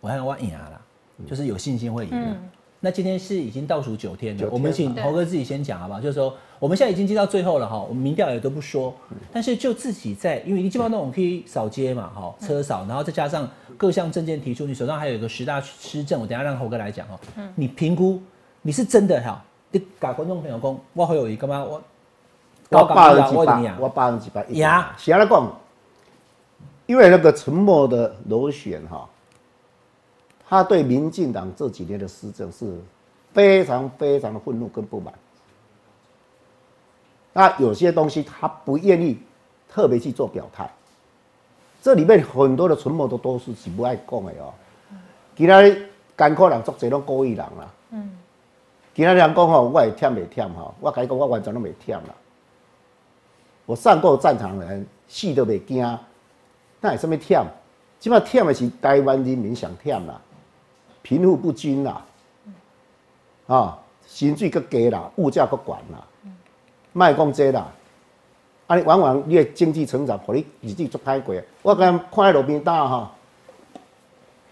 [0.00, 0.80] 我看我赢啦，
[1.24, 2.36] 就是有信心会赢的。
[2.78, 5.98] 那今天是已经倒数九天了，天我们请对猴哥自己先讲好不好？
[6.00, 8.94] 就是说我们现在已经接到最后了哈，我们民调也都不说，
[9.32, 13.48] 但是就自己在，因为你基本上那种可以扫街嘛，哈，车扫，然后再加上
[13.78, 17.18] 各项证件提出，你手上还有一个十大施政，我等下让猴哥来讲哈，
[17.54, 18.20] 你评估
[18.60, 21.82] 你是真的哈，你甲观众朋友讲，我会有一个嘛我
[22.68, 25.52] 我百分之我怎么样，百我百分之百呀是安尼讲，
[26.84, 29.08] 因为那个沉默的螺旋哈，
[30.48, 32.78] 他对民进党这几年的施政是
[33.32, 35.12] 非常非常的愤怒跟不满。
[37.32, 39.18] 那有些东西他不愿意
[39.68, 40.70] 特别去做表态，
[41.82, 44.54] 这里面很多的沉默都都是是不爱讲的哦。
[45.36, 45.60] 其他
[46.16, 47.70] 艰苦人作侪拢故意人啦。
[47.90, 48.16] 嗯。
[48.94, 52.14] 其他人讲吼，我会忝袂忝吼，我甲你讲，我完全拢袂忝啦。
[53.66, 55.98] 我上过战场的人，死都袂惊，
[56.80, 57.44] 那有什么忝？
[57.98, 60.18] 即摆忝的是台湾人民想忝啦，
[61.06, 62.04] 贫富不均啦，
[63.46, 66.04] 啊，薪水搁低啦，物价搁悬啦，
[66.92, 67.68] 卖讲这啦，
[68.66, 71.32] 啊，你往往你的经济成长，互你日子足歹过。
[71.62, 73.06] 我刚看喺路边摊吼，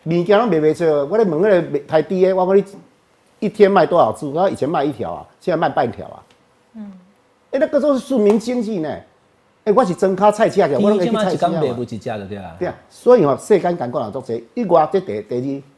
[0.05, 2.64] 物件拢卖袂出，我咧问迄个台低的，我讲你
[3.40, 4.25] 一天卖多少只？
[4.29, 6.23] 我以前卖一条啊，现在卖半条啊。
[6.75, 6.93] 嗯。
[7.51, 8.97] 哎，那个都是庶民经济呢。
[9.64, 12.55] 哎，我是真卡菜价的，我拢会去菜市场卖不一家的对啊。
[12.61, 15.74] 对啊，所以吼，世间感觉人足济，一外这第第二，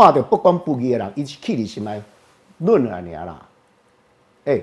[0.00, 2.02] 看到不公不义的人，伊气里心内
[2.58, 3.42] 论啊尔啦。
[4.44, 4.60] 哎，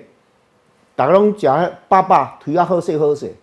[0.95, 3.33] 大家拢讲爸爸腿啊好势好势，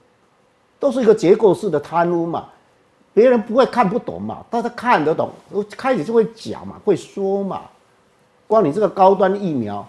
[0.78, 2.46] 都是一个结构式的贪污嘛。
[3.12, 5.30] 别人不会看不懂嘛，大家看得懂，
[5.76, 7.62] 开始就会讲嘛，会说嘛。
[8.46, 9.86] 光你这个高端疫苗，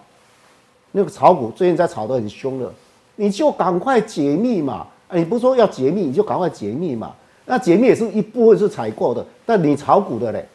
[0.91, 2.71] 那个炒股最近在炒得很凶的。
[3.15, 4.87] 你就赶快解密嘛！
[5.11, 7.13] 你不说要解密，你就赶快解密嘛。
[7.45, 10.47] 那解密也是一部分是采购的，但你炒股的嘞，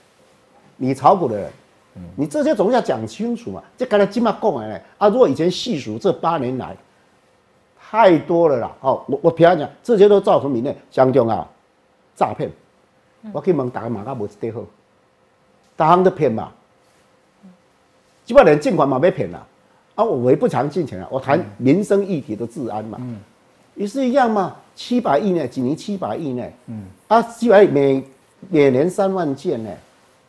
[0.77, 1.51] 你炒股的人，
[2.15, 3.63] 你这些总要讲清楚嘛。
[3.77, 6.77] 这刚才金马讲来嘞啊，如果以前细数这八年来，
[7.81, 8.73] 太多了啦。
[8.81, 11.49] 哦，我我平常讲，这些都造成民内相中啊，
[12.15, 12.51] 诈骗。
[13.33, 14.61] 我去问大家马家无一对好，
[15.75, 16.53] 大行都骗嘛，
[18.25, 19.45] 基本连尽管嘛被骗啦。
[19.97, 23.01] 啊，我也不常进钱啊，我谈民生议题的治安嘛，
[23.75, 28.05] 也是一样嘛，七百亿呢，几年七百亿呢，嗯，啊，七百亿每
[28.51, 29.71] 每年三万件呢，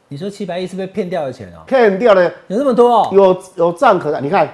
[0.10, 1.60] 你说七百亿是被骗掉的钱哦？
[1.68, 3.10] 骗掉的，有那么多哦？
[3.12, 4.48] 有有账可的，你看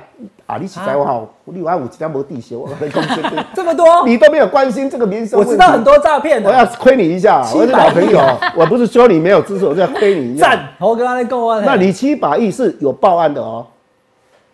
[0.47, 2.69] 啊，你起在我好，六万五几条没地修，我
[3.53, 8.19] 这么多，你都没有关心这个民生，我知道很多诈骗，我要亏你一下，我是老朋友，
[8.57, 10.49] 我不是说你没有知识，我是要亏你一下。
[10.49, 13.65] 赞，我刚刚够啊，那你七百亿是有报案的哦。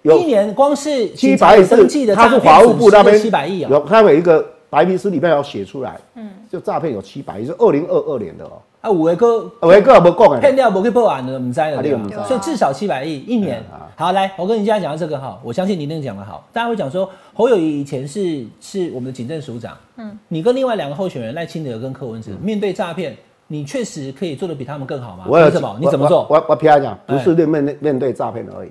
[0.02, 8.52] 有一年光是七百亿是，他是华务部那边七百亿啊，有他有一个白皮书里面要写出来，嗯，就诈骗有七百亿，是二零二二年的哦。
[8.82, 13.62] 啊，五位哥，五位哥没讲骗掉不去报案的，唔知了，所以至少七百亿一年。
[13.98, 16.48] 好，来，我跟你现在讲到这个哈，我相信你能讲的好。
[16.54, 25.26] 大家会讲说，侯友谊以前是是我们的警政署长，嗯，你跟另外两个候选人赖清德跟柯文哲面对诈骗，你确实可以做的比他们更好吗？
[25.28, 25.78] 为什么？
[25.82, 26.26] 你怎么做？
[26.30, 28.70] 我我偏讲，不是面面面对诈骗而已，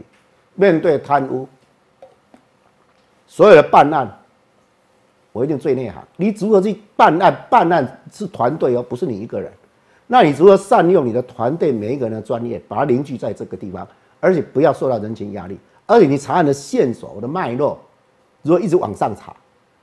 [0.55, 1.47] 面对贪污。
[3.27, 4.11] 所有的办案，
[5.33, 6.03] 我一定最内行。
[6.16, 7.47] 你如何去办案？
[7.51, 9.53] 办案是团队哦，不是你一个人。
[10.09, 13.87] 那你如何善用你的团队每一个人的专业，把它凝聚在这个地方，
[14.18, 15.57] 而且不要受到人情压力。
[15.87, 17.79] 而且你查案的线索我的脉络，
[18.42, 19.37] 如果一直往上查，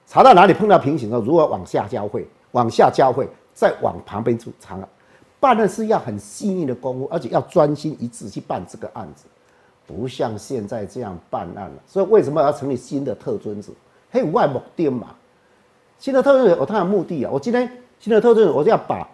[0.05, 4.77] 查到哪里碰到瓶颈的时候，如何往下交汇，往下交汇，再往旁边去查。
[5.39, 9.25] 办案是要很细腻的功夫，而且要专心一致去办这个案子。
[9.87, 13.75] 不像现在这样办案了，所以为什么要成立新的特尊组？
[14.09, 15.09] 还有外目的嘛？
[15.99, 17.29] 新的特尊组有它的目的啊。
[17.31, 19.07] 我今天新的特尊组，我就要把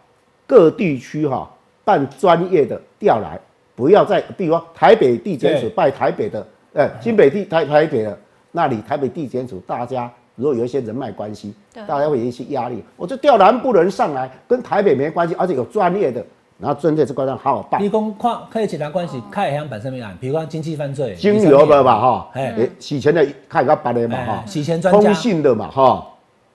[0.51, 1.49] 各地区哈
[1.85, 3.39] 办专业的调来，
[3.73, 8.17] 不要在比如说台北地检署拜台北的，哎，新北地台台北的
[8.51, 11.53] 那里台北地检署，大家如果有一些人脉关系，
[11.87, 16.21] 大家会有一些压力，我就调南部人上来，跟台北没关系，而且有专业的。
[16.59, 17.81] 然后针对这块上好好办。
[17.81, 25.01] 你讲看可以检察关系开向本身面案，比如讲经济犯罪、金流的嘛哈，哎，洗钱的看个白的嘛哈，洗钱专家。
[25.01, 26.07] 通信的嘛哈，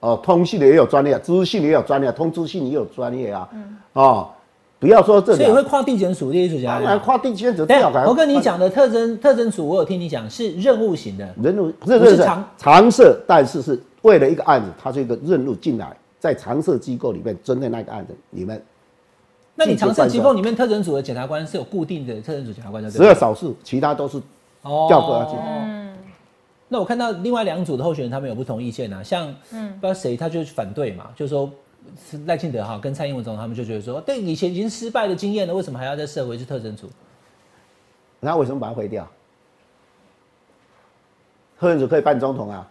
[0.07, 3.49] 哦，通信的也有专业，资讯也有专业，通知信也有专业啊。
[3.51, 4.29] 嗯哦，
[4.79, 5.35] 不要说这。
[5.35, 6.81] 所以会跨地检署的意思讲。
[6.81, 7.65] 当然跨地检署。
[7.65, 11.27] 对，我跟你讲的特征特征组，我有听你讲是任务型的。
[11.43, 18.61] 任务不是长常设，但是是为了一个案子，它是一个任务进来，在常设机构里面针对那个案子，你们。
[19.55, 24.21] 那你常设机构里面特征组的检察官是有固定的特征组检察官的，只有少数，其他都是
[24.87, 25.35] 调过去。
[25.35, 25.86] 嗯，
[26.69, 31.49] 那我看到另外两组的候选人他们有不同意见啊，像嗯不知道谁他就反对嘛，就说
[32.25, 36.89] 赖清德哈跟蔡英文总统他们就觉得说，对以前已经失败的经验了，为什么还要再设回去特征组？
[38.19, 39.07] 那为什么把它毁掉？
[41.59, 42.67] 特征组可以办总统啊，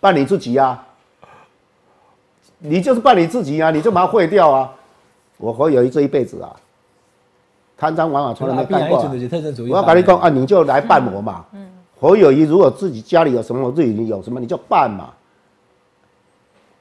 [0.00, 0.86] 办你自己啊，
[2.58, 4.74] 你就是办你自己啊，你就把它毁掉啊。
[5.36, 6.56] 我侯友谊这一辈子啊，
[7.76, 8.98] 贪赃枉法从来没干过。
[8.98, 9.04] 我
[9.76, 11.44] 要跟你讲啊，你就来办我嘛。
[11.52, 11.70] 嗯。
[12.00, 15.10] 侯友谊如果自己家里有什么，自己有什么，你就办嘛。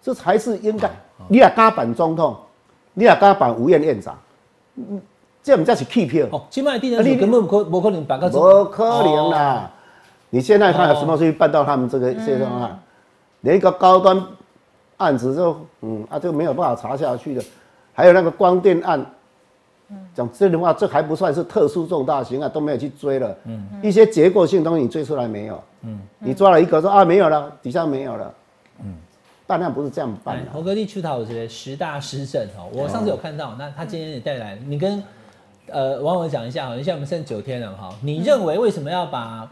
[0.01, 0.89] 这才是应该。
[1.27, 2.37] 你也敢办总统，
[2.93, 4.17] 你也敢办吴院院长，
[4.77, 5.01] 嗯，
[5.43, 6.25] 这不叫是弃票。
[6.31, 8.29] 哦，起码地人你根本不不可能办个。
[8.29, 9.69] 不可能啦！
[10.29, 12.79] 你现在看有什么去办到他们这个阶段啊？
[13.41, 14.23] 连一个高端
[14.97, 17.43] 案子就嗯啊就没有办法查下去的。
[17.93, 19.05] 还有那个光电案，
[20.13, 23.35] 讲真的话，这还不算是特殊重大刑啊，都没有去追了。
[23.45, 25.63] 嗯，一些结构性东西你追出来没有？
[25.81, 28.33] 嗯，你抓了一个说啊没有了，底下没有了。
[28.83, 28.93] 嗯，
[29.47, 30.43] 办案不是这样办的。
[30.43, 35.01] 哎侯哥弟出头，我觉得十大施政哦，我上次有看到，那他今天也带来，你跟
[35.67, 39.49] 呃网友讲一下哈，现在我们剩九天了哈，你认为为什么要把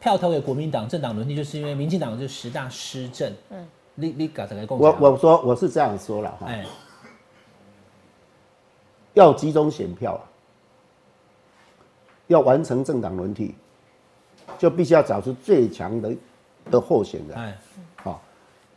[0.00, 6.64] 票投给国民党政党轮替，就是因为民进党就十大施政，嗯，你你搞这个共我我说我是这样说了哈，哎
[9.14, 10.22] 要集中选票啊，
[12.26, 13.54] 要完成政党轮替，
[14.58, 16.14] 就必须要找出最强的
[16.70, 17.38] 的候选人。
[17.38, 17.56] 哎，
[17.96, 18.20] 好、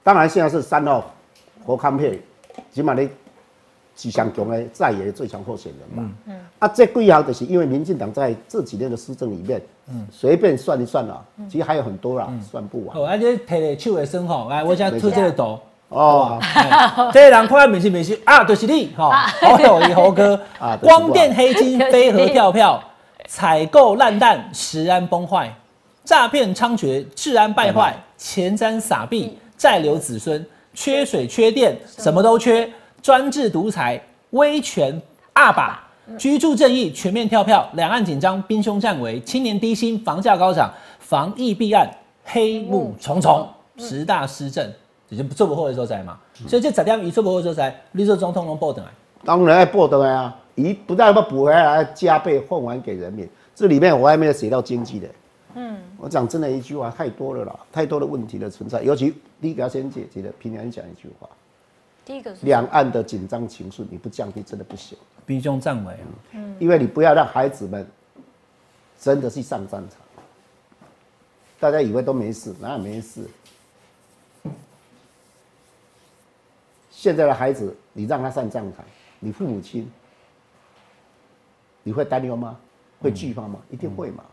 [0.03, 1.11] 当然现在是三号
[1.65, 2.21] 侯康配，
[2.71, 3.09] 起码你
[3.95, 6.11] 是上强的在野的最强候选人嘛。
[6.27, 12.95] 嗯啊，这贵行就是因为民进党在这几年的施政里面，嗯，随便算一算啊，其实还有很多啦，算不完。
[12.95, 15.59] 好，而且摕咧手的生吼，来，我现在推这个图。
[15.89, 20.39] 哦，哎这个人看明星明星啊，就是你哈，好友一猴哥
[20.81, 22.83] 光电黑金飞蛾跳票，
[23.27, 25.53] 采购烂蛋，食安崩坏，
[26.03, 32.69] 诈骗猖獗，治安败坏，前瞻撒币，债留子孙，缺水缺电，什么都缺，
[33.01, 35.01] 专制独裁，威权
[35.33, 35.83] 阿把。
[36.17, 41.89] 居住正义全面跳票，两岸紧张，兵凶战危，青年低薪，房价高涨，防疫弊案，
[42.23, 43.45] 黑幕重重，
[43.77, 44.71] 十大施政，
[45.09, 46.19] 已经做不好的所在嘛。
[46.47, 48.91] 所以这十点伊做不好的所在，绿色总统拢报等来。
[49.25, 53.27] 当然要报得来啊，一不但要补回来，加倍奉还给人民。
[53.55, 55.09] 这里面我还没有写到经济的。
[55.55, 58.83] 嗯，我讲真的一句话，太多了啦，太多的问题的存在。
[58.83, 61.27] 尤其第一个要先解决的，平常讲一句话，
[62.05, 67.85] 第一个是两岸的紧张情绪你不降低真的不行，兵凶战危啊，因为你不要让孩子们
[68.99, 69.99] 真的去上战场。
[71.59, 73.21] 大家以为都没事，哪有没事？
[76.97, 78.83] 现在的孩子，你让他上战场，
[79.19, 79.87] 你父母亲，
[81.83, 82.57] 你会担忧吗？
[82.99, 83.59] 会惧怕吗？
[83.69, 84.23] 一定会嘛。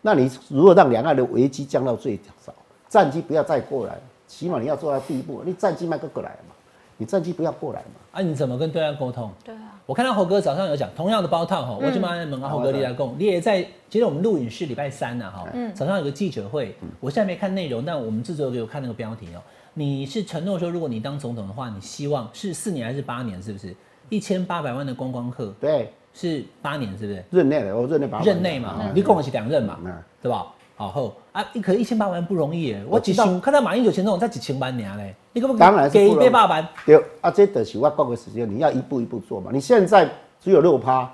[0.00, 2.54] 那你如果让两岸的危机降到最少，
[2.88, 6.54] 战机不要再过来，起码你要做到第一步，你战机卖个过来嘛，
[6.96, 8.00] 你战机不要过来嘛。
[8.12, 9.30] 啊，你怎么跟对岸沟通？
[9.44, 19.42] 对啊，我看到侯哥早上有讲，同样的包套哈，我就马上问啊，侯哥你来共，你也在，其实我们录影是礼拜三呐哈，早上有个记者会，我现在没看内容，但我们制作给我看那个标题哦，
[19.78, 23.42] 你是承诺说，如果你当总统的话，你希望是四年还是八年？
[23.42, 23.76] 是不是？
[24.08, 27.22] 一千八百万的观光客对，是八年，是不是？
[27.30, 30.46] 任内的，我任内把它任内嘛，你跟我是两任嘛嗯，对吧？
[30.76, 36.66] 好后啊，一可一千八百万不容易耶，我只我知道想看到马英九前总统才几千万年嘞，你可不可以当然给不容易一百万？
[36.86, 39.50] 对啊，这得是我讲的时间，你要一步一步做嘛。
[39.52, 40.10] 你现在
[40.40, 41.10] 只有六趴，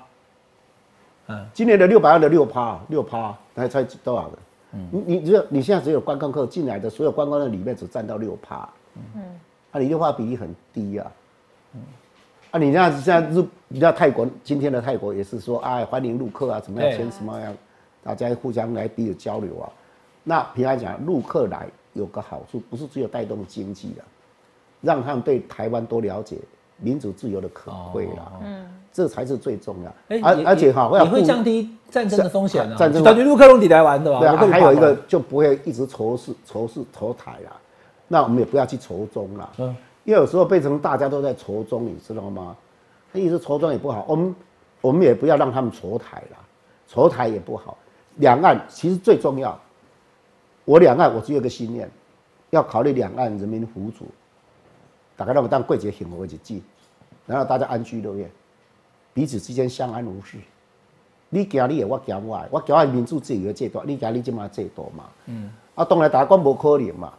[1.27, 4.37] 嗯今年的六百万的六趴，六趴，才才多少个？
[4.91, 8.67] 你你只有你现在只有观光客进来的所有观光客里面只占到六趴，
[9.15, 9.21] 嗯，
[9.71, 11.11] 啊，你六趴比例很低啊，
[12.51, 16.97] 啊，你那现在入你知道泰国今天的泰国也是说，哎，欢迎陆客啊，怎么样对。
[16.97, 17.55] 签什么样，
[18.03, 19.69] 大家互相来彼此交流啊。
[20.23, 24.01] 那平常讲，陆客来有个好处，不是只有带动经济啊，
[24.81, 26.37] 让他们对台湾多了解
[26.77, 29.89] 民主自由的可贵啦，嗯，这才是最重要。
[30.09, 32.75] 哎，而也而且哈，也会降低战争的风险啊。
[32.77, 34.19] 战争感觉陆克隆抵台湾的吧？
[34.19, 37.51] 对啊，还有一个就不会一直仇视、仇视、仇台啦。
[38.07, 42.55] 那我们也不要去仇中啦，嗯因为有时候变成大家都在仇中，你知道吗？
[43.13, 44.35] 他一直仇中也不好，我们
[44.81, 46.37] 我们也不要让他们仇台啦，
[46.89, 47.77] 仇台也不好。
[48.17, 49.57] 两岸其实最重要，
[50.65, 51.89] 我两岸我只有一个信念，
[52.49, 54.03] 要考虑两岸人民福祉，
[55.15, 56.59] 大家让我当过节幸福的日子，
[57.25, 58.29] 然后大家安居乐业，
[59.13, 60.37] 彼此之间相安无事。
[61.29, 65.05] 你行你的，我行我的，我行我的民主自由的制度，你行你即马制度嘛。
[65.25, 65.51] 嗯。
[65.75, 67.13] 啊，当然大家讲无可能嘛。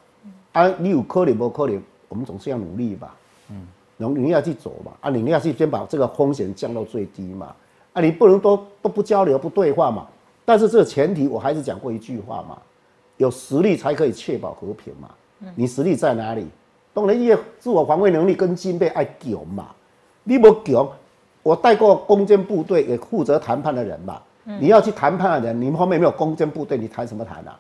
[0.53, 3.15] 啊，你有可能无可能，我们总是要努力吧。
[3.51, 3.67] 嗯。
[3.97, 4.93] 努你要去走嘛。
[5.01, 7.55] 啊，你要去先把这个风险降到最低嘛。
[7.93, 10.07] 啊，你不能都都不交流不对话嘛。
[10.45, 12.59] 但是这个前提，我还是讲过一句话嘛，
[13.17, 15.09] 有实力才可以确保和平嘛。
[15.57, 16.47] 你实力在哪里？
[16.95, 19.67] 当然，你的自我防卫能力跟军备爱强嘛。
[20.23, 20.89] 你不强，
[21.43, 24.23] 我带过攻坚部队，也负责谈判的人嘛。
[24.61, 27.59] 你要去谈判的人，你们后面没有攻坚部队，你谈什么谈啊？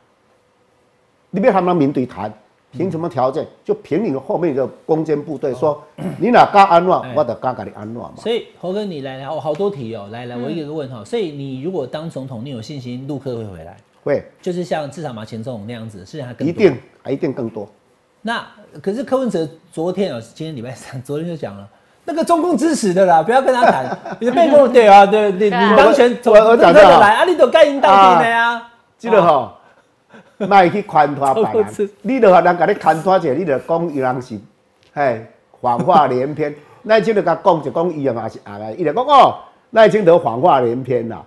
[1.31, 2.33] 你别他们民队谈，
[2.71, 3.47] 凭什么条件？
[3.65, 5.83] 就凭你们后面的攻坚部队说，
[6.21, 8.19] 你哪敢安乱，我得敢给你安乱嘛。
[8.19, 11.05] 所以侯哥你来来，哦，好多题哦，来来，我一个一个问嗯哈。
[11.05, 17.69] 所以你如果当总统，你有信心陆克会回来，会就是像至少马前总统那样子，是他更一定还一定更多。
[18.27, 18.43] 那
[18.83, 21.69] 可是柯文哲昨天哦，今天礼拜三， 昨天就讲了。
[22.07, 23.99] 那个中共支持的啦，不要跟他谈。
[24.19, 28.63] 你的被迫对啊，对你你当选总我我讲这个总统来啊，你都该赢到底的呀。
[28.97, 29.53] 记得吼，
[30.39, 34.41] 卖去宽拖别超过次人， 你著互人甲你牵拖者，你著讲有人是，
[34.95, 35.27] 嘿，
[35.61, 36.55] 谎话连篇。
[36.85, 39.37] 赖清德甲讲就讲伊啊嘛是阿来，伊就讲哦，
[39.73, 41.23] 赖清德谎话连篇啦。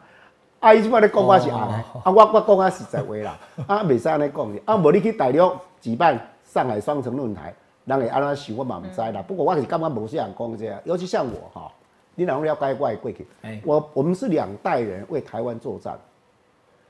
[0.59, 3.37] 啊，伊即摆咧讲我是阿来，啊，我我讲啊实在话啦，
[3.67, 6.19] 啊，袂使安尼讲的，啊，无你去大陆举办
[6.57, 7.53] 上海双城论坛，
[7.85, 9.21] 人会安怎想我嘛毋知啦。
[9.27, 11.71] 不过我是感觉某些人讲这样，尤其像我哈，
[12.15, 13.27] 你哪能了解我的过去？
[13.43, 15.95] 哎我我们是两代人为台湾作战，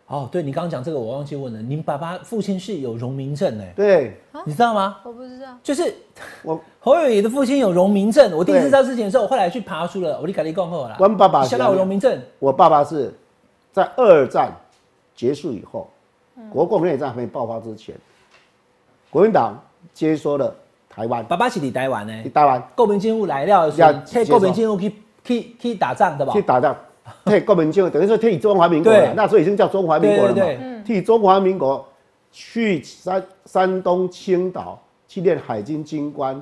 [0.05, 4.15] 哦，对你刚刚讲这个，我忘记问了，您爸爸父亲是有荣民证哎，对
[4.45, 4.99] 你知道吗？
[5.03, 5.47] 我不知道。
[5.61, 5.93] 就是
[6.43, 10.95] 我 侯友宜的父亲有荣民证，我第一次知道事情的时候，我后来去爬书了，我立改你讲后了。
[10.97, 13.13] 我爸爸想到有荣民证，我爸爸是
[13.73, 14.49] 在二战
[15.13, 15.89] 结束以后，
[16.49, 17.93] 国共内战还没爆发之前，
[19.09, 19.59] 国民党
[19.93, 20.53] 接收了
[20.89, 22.61] 台湾，爸爸是伫台湾呢去，台湾。
[22.75, 26.33] 国民政府来了的时候呀， 替国民政府去去去打仗的吧？
[26.33, 26.41] 去？
[26.41, 26.75] 打仗，
[27.25, 31.85] 替国民政府等于说替中华民国了，那时候已经叫中华民国了嘛，对对替中华民国
[32.31, 36.41] 去山山东青岛去练海军军官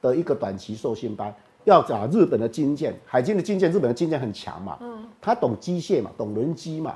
[0.00, 5.04] 的一个短期受训班，要找日本的军舰，海军的军舰，日本的军舰很强嘛，嗯。
[5.20, 6.94] 他懂机械嘛，懂轮机嘛，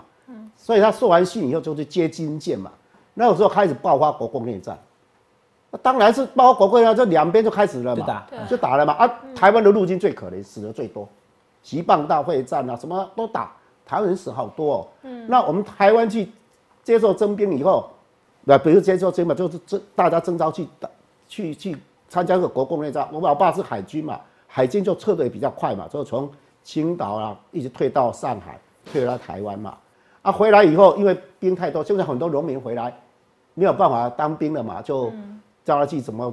[0.56, 2.70] 所以他受完训以后就去接军舰嘛，
[3.14, 4.78] 那个时候开始爆发国共内战。
[5.70, 8.92] 那当然是包括国共内战，这两边就开始了嘛，就打就打了嘛。
[8.94, 11.08] 啊，台湾的陆军最可怜，死的最多，
[11.62, 13.52] 习棒大会战啊，什么都打，
[13.86, 14.88] 台湾人死好多哦。
[15.02, 16.28] 嗯，那我们台湾去
[16.82, 17.88] 接受征兵以后，
[18.44, 20.88] 那比如接受征嘛，就是征大家征召去打，
[21.28, 21.76] 去去
[22.08, 23.08] 参加这个国共内战。
[23.12, 24.18] 我老爸是海军嘛，
[24.48, 26.28] 海军就撤的也比较快嘛，就从
[26.64, 28.58] 青岛啊一直退到上海，
[28.90, 29.76] 退到台湾嘛。
[30.22, 32.92] 啊，回来以后因为兵太多，现在很多农民回来
[33.54, 35.12] 没有办法当兵了嘛，就
[35.64, 36.32] 叫他去怎么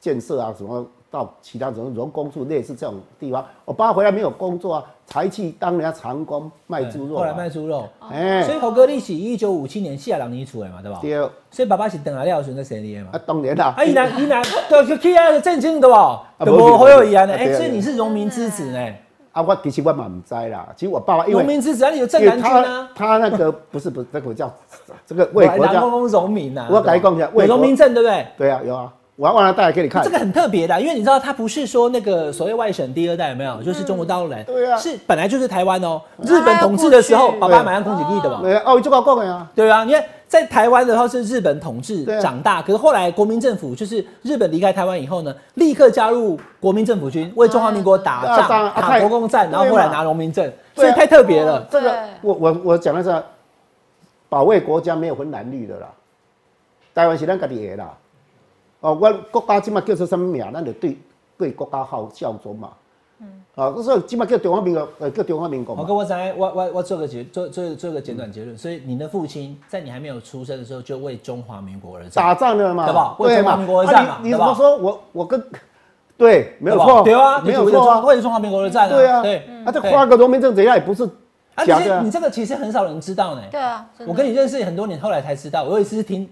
[0.00, 3.44] 建设啊，什么到其他什么农工处类似这种地方。
[3.64, 7.34] 我爸回来没有工作啊，才去当人家长工卖猪肉、后来啊。
[7.36, 7.88] 卖猪肉。
[8.10, 10.98] 哎、所以猴哥你是一九五七年西雅朗尼出来嘛，对吧？
[11.00, 13.10] 对啊，所以爸爸是等来了时候在谁的嘛？
[13.12, 13.74] 啊当然啦。
[13.76, 16.34] 啊，伊南伊南对去去啊，正经的吧？
[16.38, 16.56] 对不？
[16.56, 18.94] 啊没有侯友宜啊，哎，所以你是荣民之子呢？
[19.38, 20.66] 啊，我其实我嘛唔知啦。
[20.76, 24.52] 其实我爸爸因为农民之子，啊，你有正南军他啊，他那个 不是不是这个叫
[25.06, 26.66] 这个为国家南公公荣民啊。
[26.68, 28.26] 我跟你讲一下有为国荣民证对不对？
[28.36, 30.02] 对啊有啊，我要忘了带来给你看。
[30.02, 33.62] 这个很特别的，因为你知道他不是说那个所谓外省第二代有没有？
[33.62, 36.00] 就是中国大陆人，对啊是本来就是台湾哦。
[36.22, 39.84] 日本统治的时候，爸爸买上空警力的嘛，没有哦，这个讲的啊，对啊。
[39.84, 51.66] 你看在台湾的话是日本统治长大，可是后来国民政府就是日本离开台湾以后呢，立刻加入国民政府军，为中华民国打打仗打国共战，然后后来拿农民证，所以太特别了。
[51.70, 53.24] 这个我我我讲的是
[54.28, 55.88] 保卫国家没有分蓝绿的啦，
[56.94, 57.96] 台湾是咱家己的啦。
[58.80, 60.44] 哦，我国家即嘛叫做什么名？
[60.52, 60.98] 咱就对
[61.38, 62.70] 对国家好效忠嘛。
[63.58, 63.74] 嗯。
[63.74, 65.82] 啊，所以起码叫中华民国，呃，叫中华民国嘛。
[65.82, 72.24] 我跟我讲，我我我做个结做做做个简短结论，所以你的父亲在你还没有出生的时候就为中华民国而战。
[72.24, 75.42] 打仗的嘛，对吧为中华民国而战嘛啊你怎么说我我跟
[76.16, 78.90] 对没有错，对啊，没有错啊，中为中华民国而战啊。
[78.90, 81.04] 对啊，对，啊，这对花个农民证怎样也不是
[81.54, 83.42] 啊，假的啊可是你，这个其实很少人知道呢。
[83.50, 85.64] 对啊，我跟你认识很多年，后来才知道。
[85.64, 86.28] 我有一次是听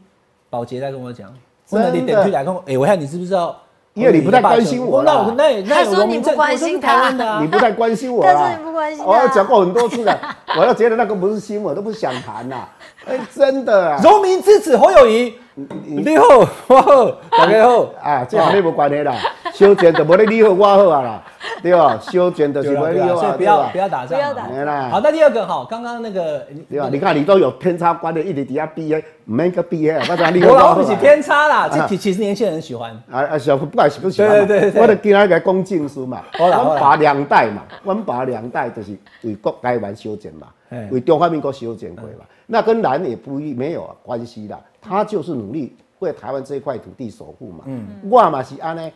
[0.48, 1.28] 宝洁在跟我讲，
[1.70, 3.56] 我真的那里点去来跟我，哎，我看你知不知道？
[3.97, 7.49] 因为你不太关心我啦那我那那他说你不关心台湾的啊 你。
[7.49, 12.57] 不太关心我啦但是你不关心他我要讲过很多次了，我要觉得那个不是新闻，都不想谈呐。
[13.07, 16.24] 哎，真的啊，荣民之子侯友谊，你好，
[16.66, 17.82] 我好，大家好。
[18.03, 19.14] 啊，这和你无关系啦，
[19.55, 21.22] 修剪就无你你好我好啊啦，
[21.62, 21.97] 对吧？
[22.01, 24.49] 修剪就是无你好啊，所以不要不要打仗，不要打。
[24.49, 24.89] 没啦。
[24.91, 26.89] 好，那第二个哈，刚刚那个对吧？
[26.91, 32.91] 你看你都有偏差观的，一直底下毕业，唔免个毕业，我讲你好我不起偏差啦，这啊其其实年轻人喜欢。
[33.09, 34.82] 啊啊，小不管喜不喜欢，对对对对。
[34.82, 36.68] 我就今仔个讲证书嘛，好啦好啦。
[36.70, 40.49] 阮爸两代嘛，我们把两代就是为国台湾修剪嘛，
[40.91, 47.64] 为中华民国修剪过嘛，那跟蓝也不一没有关系啦，他就是努力为台湾这一块土地守护嘛。
[47.66, 48.92] 嗯，我嘛是安尼，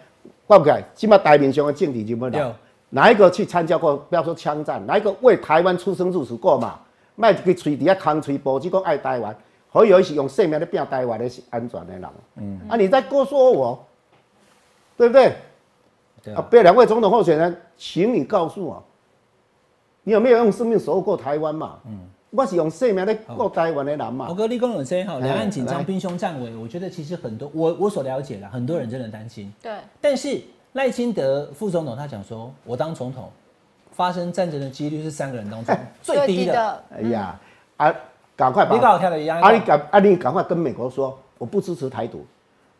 [0.47, 0.83] 怪不怪？
[0.95, 2.57] 起码台面上的政治人物对啦，
[2.91, 3.97] 哪一个去参加过？
[3.97, 6.79] 不要说枪战，哪一个为台湾出生入死过嘛？
[7.17, 9.37] 卖一个嘴底下空吹波，只讲爱台湾，
[9.69, 12.05] 何有是用性命来拼台湾的是安全的人？
[12.37, 13.85] 嗯，啊，你在过说我，
[14.97, 15.35] 对不对？
[16.23, 18.83] 对啊，被两位总统候选人，请你告诉我，
[20.03, 21.79] 你有没有用生命守护过台湾嘛？
[21.87, 21.99] 嗯，
[22.31, 24.35] 我是用性命来过台湾的人嘛我。
[24.35, 29.53] 哥立功有声哈，两岸紧张、兵凶战危，我觉得其实很多我我所了解的，很多人真的担心。
[29.61, 30.41] 对，但是
[30.75, 33.29] 赖清德副总统他讲说，我当总统，
[33.91, 36.85] 发生战争的几率是三个人当中 最低的。
[36.95, 37.41] 哎呀，
[37.79, 37.93] 啊，
[38.37, 39.41] 赶快把你搞跳的一样。
[39.41, 42.25] 啊，你赶啊，你赶快跟美国说，我不支持台独，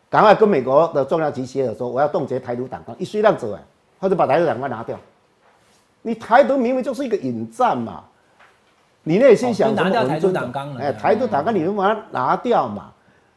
[0.09, 3.59] 赶快跟美国的重要级协尔说，我要冻结台独党纲，一虽让走哎，
[3.99, 4.97] 或者把台独党纲拿掉。
[6.03, 8.05] 你台独明明就是一个引战嘛，
[9.03, 10.41] 你内心想什么哦拿掉我们尊重。
[10.41, 12.91] 台独党纲了哎，台独党纲你就把它拿掉嘛，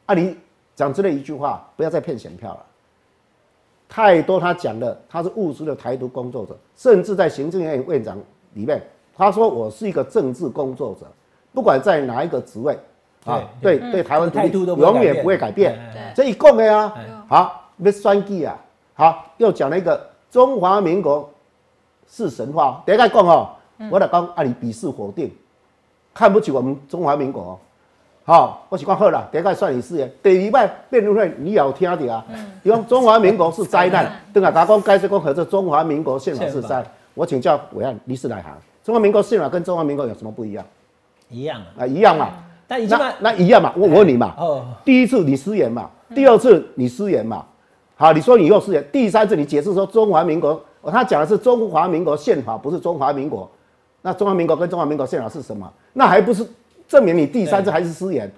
[0.06, 0.36] 啊，你
[0.74, 2.60] 讲这类一句话，不要再骗选票了。
[3.88, 8.18] 太多他讲的，他是务实的台独工作者，甚至在行政院院长
[8.54, 8.82] 里面，
[9.16, 11.06] 他说我是一个政治工作者，
[11.52, 12.76] 不管在哪一个职位，
[13.24, 13.78] 啊，对。
[13.92, 15.78] 对台湾独态度立永远不会改变。
[16.14, 16.92] 这一共的啊，
[17.28, 18.58] 好，要算计啊，
[18.94, 21.30] 好，又讲了一个中华民国
[22.08, 22.82] 是神话。
[22.84, 23.50] 第一个讲哦，
[23.90, 25.32] 我来讲啊，你鄙视否定，
[26.14, 27.42] 看不起我们中华民国。
[27.42, 27.58] 哦。
[28.26, 32.24] 好，我是讲好了，第一个算你失言，第二摆辩论会你也有听到啊，
[32.62, 36.82] 因为中华民国是灾难，对啊，大家讲该是讲和这中华民国宪法是灾。
[37.12, 40.64] 我请教伟岸你是哪行，中华民国宪法跟中华民国有什么不一样？
[41.28, 41.84] 一样啊。
[41.84, 41.86] 啊？
[41.86, 42.30] 一样嘛，
[42.66, 47.44] 那那一样嘛，我我问你嘛，哦，第一次你失言嘛，第二次你失言嘛，
[47.94, 53.48] 好，你说你又失言，第三次你解释说中华民国，哦他讲的是中华民国宪法，不是中华民国，
[54.07, 55.72] 那中华民国跟中华民国宪法是什么？
[55.94, 56.46] 那还不是
[56.86, 58.30] 证明你第三次还是失言？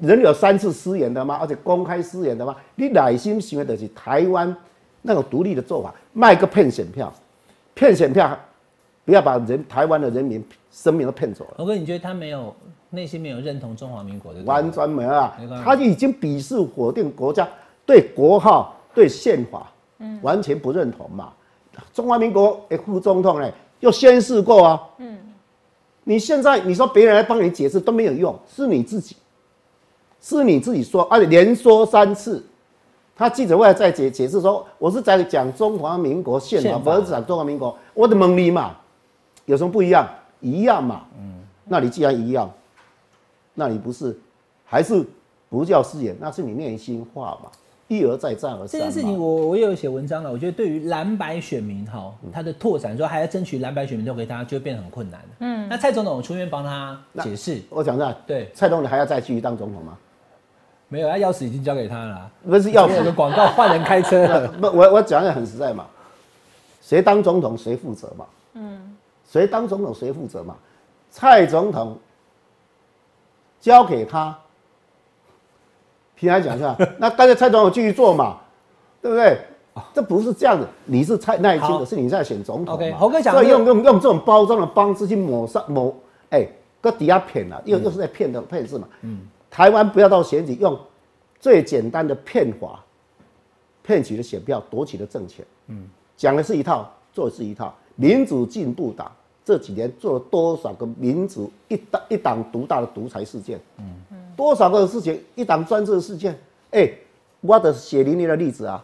[0.00, 1.38] 人有三次失言的吗？
[1.40, 2.56] 而且公开失言的吗？
[2.74, 4.52] 你耐心行为的是台湾
[5.02, 7.12] 那种独立的做法，卖个骗选票，
[7.74, 8.36] 骗选票，
[9.04, 11.54] 不要把人台湾的人民生命都骗走了。
[11.58, 12.52] 我哥，你觉得他没有
[12.90, 14.42] 内心没有认同中华民国的？
[14.42, 17.48] 完全没有啊他就已经鄙视否定国家
[17.86, 19.70] 对国号、对宪法，
[20.22, 21.32] 完全不认同嘛。
[21.94, 23.48] 中华民国诶，副总统呢
[23.80, 25.18] 又宣誓过啊，嗯。
[26.04, 29.14] 你现在你说别人来帮你解释都没有用，是你自己，
[30.22, 32.42] 是你自己说，而且连说三次。
[33.14, 36.94] 他记者会再解解释说，我是在讲中华民国宪法，宪法。
[36.94, 38.76] 不是讲中华民国，我的蒙你嘛，
[39.44, 40.08] 有什么不一样？
[40.40, 41.02] 一样嘛。
[41.18, 42.50] 嗯，那你既然一样，
[43.54, 44.16] 那你不是
[44.64, 45.04] 还是
[45.50, 47.50] 不叫誓言，那是你内心话嘛，
[47.88, 48.66] 一而再，再而三嘛。
[48.68, 59.96] 这件事情我我也有写文章了，我觉得对于蓝白选民哈，他的拓展说还要争取蓝白选民都给他，就会变得很困难嗯，那蔡总统出面帮他解释，我讲一下，对，蔡总统还要再继续当总统吗？
[60.90, 62.30] 没有，他钥匙已经交给他了。
[62.46, 64.26] 不是要有个广告换人开车。
[64.26, 65.86] 了， 不，我我讲的很实在嘛，
[66.80, 68.96] 谁当总统谁负责嘛，嗯，
[69.30, 70.56] 谁当总统谁负责嘛，
[71.10, 71.98] 蔡总统
[73.60, 74.38] 交给他，
[76.18, 78.38] 平安讲一下， 那干脆蔡总统继续做嘛，
[79.00, 79.38] 对不对？
[79.94, 85.94] 这不是这样的，你是蔡耐心的，是你在选总统侯哥讲所以用用用这种包装的方式去抹上抹，
[86.30, 86.44] 哎，
[86.80, 90.76] 搁底下骗了，又又是在骗的骗事嘛，嗯，台湾不要到选举用
[91.38, 92.84] 最简单的骗法，
[93.84, 95.46] 骗取的选票，夺取的政权。
[95.68, 97.72] 嗯，讲的是一套，做的是一套。
[97.94, 99.10] 民主进步党
[99.44, 103.60] 这几年做了多少个民主一党一党独大的独裁事件？
[103.78, 103.84] 嗯
[104.38, 106.38] 多少个事情一党专制的事件？
[106.70, 106.88] 哎、
[107.40, 108.80] 我的血淋淋的例子啊，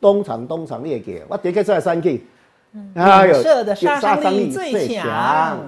[0.00, 2.22] 东厂东厂列给我叠开再三 K，
[2.94, 5.58] 哎呦，射的杀伤力最强，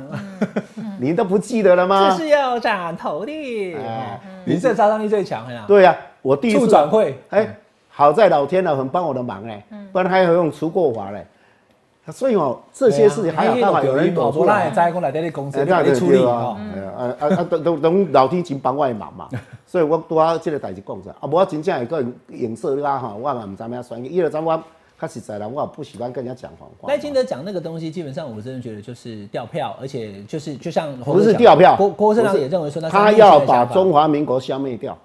[1.00, 2.10] 你都不记得了吗？
[2.10, 4.20] 这是要斩头的哎。
[4.46, 5.64] 银色杀伤力最强呀。
[5.66, 7.56] 对呀、我第一次转会，哎，
[7.88, 11.26] 好在老天呢很帮我的忙哎，不然还要用除过法嘞。
[12.12, 14.70] 所以哦，这些事情还有办法有人躲出来我那也。
[14.72, 16.56] 在公来在那公司哎，来对处理哦
[16.96, 16.98] 啊，。
[16.98, 19.28] 啊啊啊，都都都老天真帮我的忙嘛，
[19.66, 24.62] 所以我拄啊这个代志讲出来，啊，无我真正会个人影射啦哈，我嘛唔知咩选，因为咱我
[25.00, 26.88] 较实在啦，我也不喜欢跟人家讲谎话。
[26.88, 34.96] 赖清德讲那个东西，基本上我真的觉得就是掉票，而且就是就像不是掉票，郭郭社长也认为说他要把中华民国消灭掉，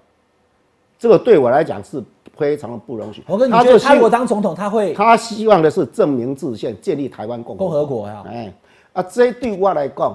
[1.00, 2.04] 这个对我来讲是
[2.36, 3.24] 非常的不容许。
[3.26, 8.22] 我跟你觉得他如果当总统，他会他希望的是证明自宪，建立台湾共共和和国呀？
[8.26, 8.52] 哎，
[8.92, 10.14] 啊，这对我来讲，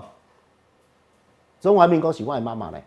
[1.59, 2.79] 中华民国是我的妈妈呢，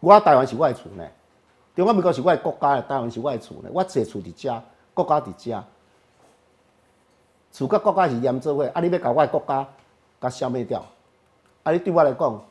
[0.00, 1.06] 我台湾是我的厝呢，
[1.76, 4.60] 中华民国是我的国家，台湾是我的厝呢，我坐厝伫遮，
[4.92, 5.64] 国家伫遮，
[7.52, 9.64] 厝甲国家是连做伙，啊，你要甲我的国家
[10.20, 10.84] 甲消灭掉，
[11.62, 12.42] 啊，你对我来讲，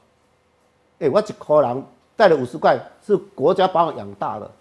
[0.99, 1.84] 哎、我一个人
[2.20, 4.51] 带了五十块，是国家把我养大了，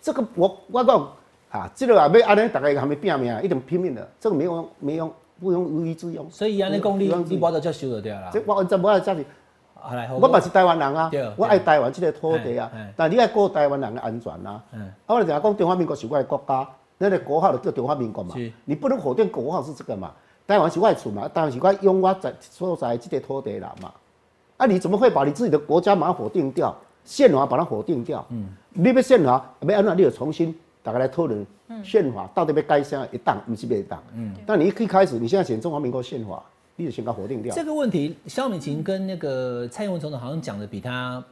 [0.00, 1.08] 这个我我讲
[1.50, 6.30] 啊，这个啊要安尼，大家还没拼命，一定拼命的，这个没有用，没用，不用无医之用。
[6.30, 8.40] 所以安尼讲，你你无得接受就对了啦这。
[8.46, 9.26] 我完全无爱这样子。
[9.74, 14.62] 好来，我嘛是台湾人啊对，我爱台湾这个土地啊但你爱顾台湾人的安全啊。
[14.72, 16.68] 嗯啊，我就讲讲中华民国是我的国家，
[16.98, 20.12] 那个国号就叫中华民国嘛是，你不能否定国号是这个嘛。
[20.46, 23.92] 台湾是我的厝嘛，台湾是我用我在所在这个土地人嘛。
[24.56, 26.74] 啊，你怎么会把你自己的国家马上否定掉？
[27.04, 28.26] 宪法把它否定掉？
[28.30, 30.52] 嗯，你要宪法，要安怎你有重新
[30.82, 31.46] 大家来讨论
[31.84, 34.02] 宪法到底被改啥一档，不是别一档。
[34.14, 36.42] 嗯，但你一一开始，你现在选中华民国宪法，
[36.74, 37.54] 你就先把它否定掉。
[37.54, 41.22] 这个问题，肖美琴跟那个蔡英文总统好像讲的比他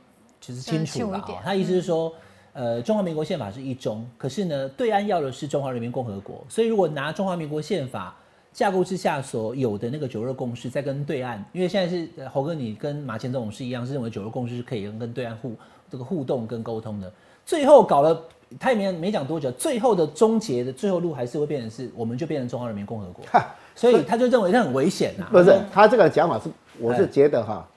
[0.41, 1.25] 就是清楚了。
[1.43, 2.13] 他意思是说，
[2.53, 8.15] 呃，中华民国宪法是一中，可是呢，对岸要的是中华人民共和国，所以如果拿中华民国宪法
[8.55, 15.53] 架构之下所有的那个九二共识，在跟对岸，因为现在是呃侯哥你跟马前总统是一样，是认为九二共识是可以跟跟对岸互
[15.91, 17.13] 这个互动跟沟通的。
[17.45, 18.19] 最后搞了，
[18.61, 23.45] 他也没没讲多久，最后的终结的最后路还是会变成是，我们就变成中华人民共和国，哈，
[23.75, 25.27] 所以他就认为这很危险呐。
[25.31, 26.49] 不是他这个讲法是，
[26.79, 27.69] 我哎是觉得哈，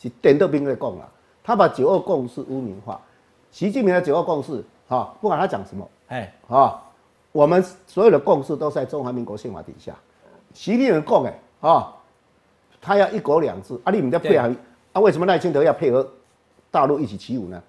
[0.00, 1.12] 是邓德兵在共了，
[1.42, 3.00] 他把九二共识污名化，
[3.50, 6.80] 习近平的九二共识哈，不管他讲什么哎，啊，
[7.32, 9.94] 我们所有的共识都在中华民国宪法底下。
[10.52, 11.92] 习近平讲哎啊，
[12.80, 14.52] 他要一国两制啊，你们在配合
[14.92, 16.06] 啊，为什么赖清德要配合
[16.70, 17.62] 大陆一起起舞呢？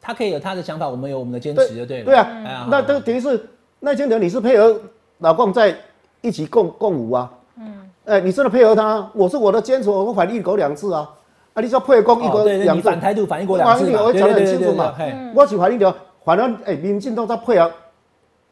[0.00, 2.04] 他可以有他的想法，我们有我们的坚持，就对了。
[2.04, 3.48] 对啊，哎那这等于是
[3.80, 4.80] 赖清德你是配合
[5.18, 5.76] 老共在
[6.20, 7.32] 一起共共舞啊？
[7.56, 11.08] 嗯，哎，你真的配合他，我是我的坚持，我反一国两制啊，
[11.54, 14.94] 啊，你说配合共一国两制，你反台独反一国两制嘛，我讲得很清楚嘛
[15.34, 15.94] 我是反一条，
[16.24, 17.70] 反正哎，民进党在配合，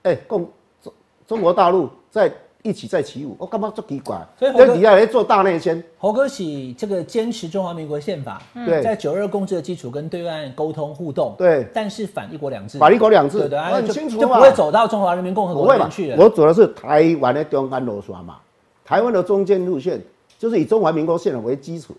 [0.03, 0.49] 哎，共
[0.83, 0.93] 中
[1.27, 2.33] 中国大陆在
[2.63, 4.21] 一起在起舞，我干嘛这奇怪？
[4.39, 16.11] 所以底下来做大内宣，侯哥喜这个坚持中华民国宪法，对在九二共识的基础跟对岸沟通互动，对但是反一国两制，反一国两制对对，很清楚嘛就不会走到中华人民共和国那边去？
[16.11, 16.17] 了。
[16.23, 18.37] 我走的是台湾的中间路线嘛，
[18.85, 19.99] 台湾的中间路线
[20.39, 21.95] 就是以中华民国宪法为基础，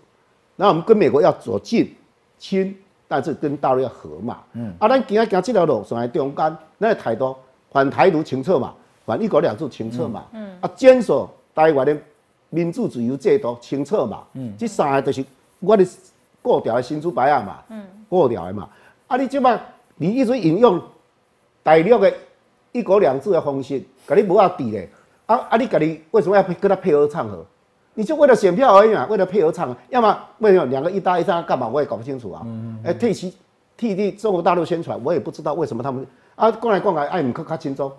[0.54, 1.92] 那我们跟美国要走近
[2.38, 2.76] 亲，
[3.08, 4.38] 但是跟大陆要和嘛。
[4.52, 7.34] 嗯，啊，咱今仔行这条路上来中间，咱的态度
[7.72, 8.74] 反台独清澈嘛，
[9.06, 10.24] 反一国两制清澈嘛。
[10.32, 11.96] 嗯，啊，坚守台湾的
[12.50, 14.22] 民主自由制度清澈嘛。
[14.34, 15.24] 嗯，这三个就是
[15.58, 15.84] 我的
[16.42, 17.58] 固条的新主白啊嘛。
[17.70, 18.68] 嗯，固条的嘛。
[19.08, 19.58] 啊，你即摆
[19.96, 20.80] 你一直引用
[21.62, 22.12] 大陆的
[22.72, 24.88] 一国两制的方式，甲你无要抵咧。
[25.26, 27.44] 啊啊，你甲你为什么要配跟他配合唱和？
[27.94, 31.68] 你就为了选票而已嘛，为了配合唱，要么为什么两个一搭一搭干嘛？
[31.68, 32.46] 我也搞不清楚啊。
[32.84, 33.34] 哎、替其
[33.76, 36.06] 替替中国大陆宣传，我也不知道为什么他们
[36.42, 37.92] 啊，过来过来，爱姆克卡清州，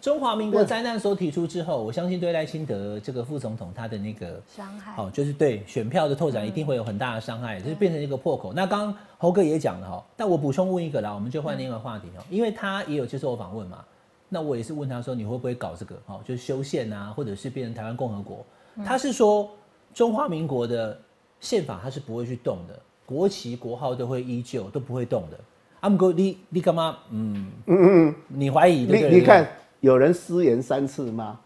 [0.00, 8.52] 中华民国灾难所提出之后，我相信对赖清德这个副总统他的那个伤害哦、就是对选票的拓展一定会有很大的伤害，就是变成一个破口。
[8.52, 13.84] 那刚刚侯哥也讲了哈，但我补充问一个啦，我们就换另一个话题哦，因为他也有接受我访问嘛，
[14.28, 18.46] 那我也是问他说你会不会搞这个哦，就是修宪啊，或者是变成台湾共和国？
[18.84, 19.50] 他是说
[19.92, 20.96] 中华民国的
[21.40, 25.40] 宪法他是不会去动的，国旗国号都会依旧，都不会动的。
[25.82, 26.96] 阿姆哥，你你干嘛？
[27.10, 29.44] 嗯嗯嗯，你怀疑你你看
[29.80, 31.38] 有人失言三次吗？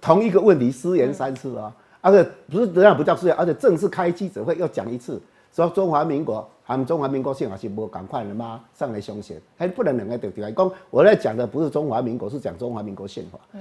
[0.00, 5.20] 同一个问题失言三次啊，而且不是这样不叫失言，而且正式开记者会又讲一次，
[5.52, 8.60] 说中华民国含中华民国宪法是无赶快的吗？
[8.72, 13.38] 上来凶险，还不能两个对对讲，我在讲的不是中华民国，是讲中华民国宪法。
[13.54, 13.60] 嗯，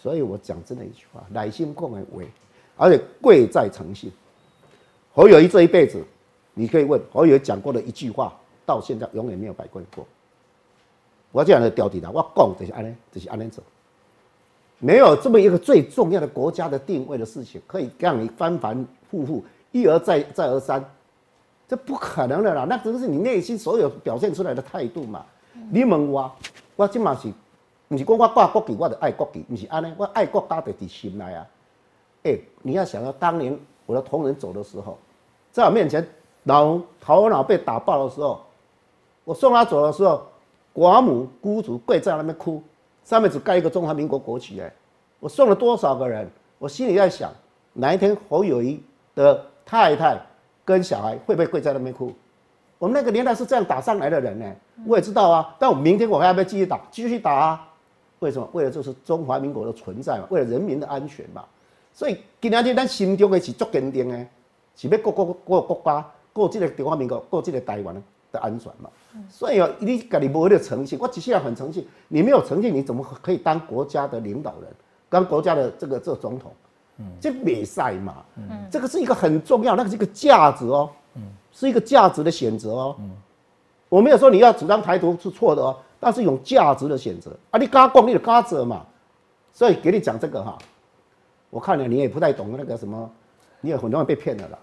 [0.00, 2.26] 所以我讲真的一句话，乃心共为为，
[2.78, 4.10] 而且贵在诚信。
[5.12, 6.02] 侯友谊这一辈子，
[6.54, 8.32] 你可以问侯友谊讲过的一句话，
[8.70, 10.06] 到现在永远没有改过过。
[11.32, 13.60] 我这样的标题啦，我讲就是安尼，就是安尼走。
[14.78, 20.84] 没有这么一个最重要的国家的定位的事情，可以让你翻反复复，一而再，再而三，
[21.68, 22.64] 这不可能的啦。
[22.68, 25.26] 那只是你内心所有表现出来的态度嘛。
[25.70, 26.32] 你问我，
[26.76, 27.32] 我即嘛是，
[27.88, 31.46] 不是讲我挂国旗，我就爱国旗，不是安尼，我爱国家就伫心内啊。
[32.22, 34.96] 哎、你要想到当年我的同仁走的时候，
[35.52, 36.06] 在我面前
[36.44, 38.40] 脑头脑被打爆的时候，
[39.24, 40.26] 我送他走的时候，
[40.74, 42.62] 寡母孤主跪在那边哭，
[43.04, 44.72] 上面只盖一个中华民国国旗哎，
[45.18, 46.28] 我送了多少个人？
[46.58, 47.32] 我心里在想，
[47.72, 48.82] 哪一天侯友谊
[49.14, 50.20] 的太太
[50.64, 52.12] 跟小孩会不会跪在那边哭？
[52.78, 54.46] 我们那个年代是这样打上来的人呢，
[54.86, 55.54] 我也知道啊。
[55.58, 56.80] 但我明天我还要不要继续打？
[56.90, 57.68] 继续打啊！
[58.20, 58.48] 为什么？
[58.52, 61.44] 为了就是中华民国的存在嘛，为了人民的安全嘛。
[61.92, 64.26] 所以今仔日咱心中的是足坚定的，
[64.76, 68.02] 是要顾顾顾国家、顾这个中华民国、顾这个台湾
[68.32, 68.88] 的安全嘛。
[69.28, 74.70] 所以哦，你家己无那个诚信，我只是要很诚信，你没有诚信，你怎么可以当国家的领导人，
[75.08, 76.52] 当国家的这个这个总统？
[77.18, 78.16] 这比赛嘛，
[78.70, 80.90] 这个是一个很重要，那个是一个价值哦，
[81.50, 82.96] 是一个价值的选择哦。
[83.88, 87.30] 我没有说你要主张台独是错的哦，但是一种价值的选择。
[87.50, 88.84] 啊，你敢讲你就敢做嘛。
[89.52, 90.58] 所以给你讲这个哈，
[91.48, 93.10] 我看了你也不太懂那个什么，
[93.62, 94.58] 你也很容易被骗了啦。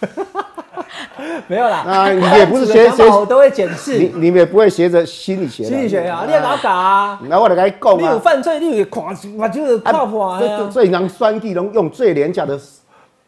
[1.48, 3.98] 没有啦，啊你也不是学想法我都会检你视。
[3.98, 9.04] 你你们也不会学着心理学的，心理学啊，你也搞搞啊，那我来跟你讲你有啊，犯罪，你有看
[9.38, 12.58] 我就是靠谱啊，这这人选举拢用最廉价的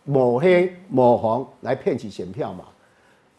[0.04, 2.64] 抹黑抹黄来骗取选票嘛。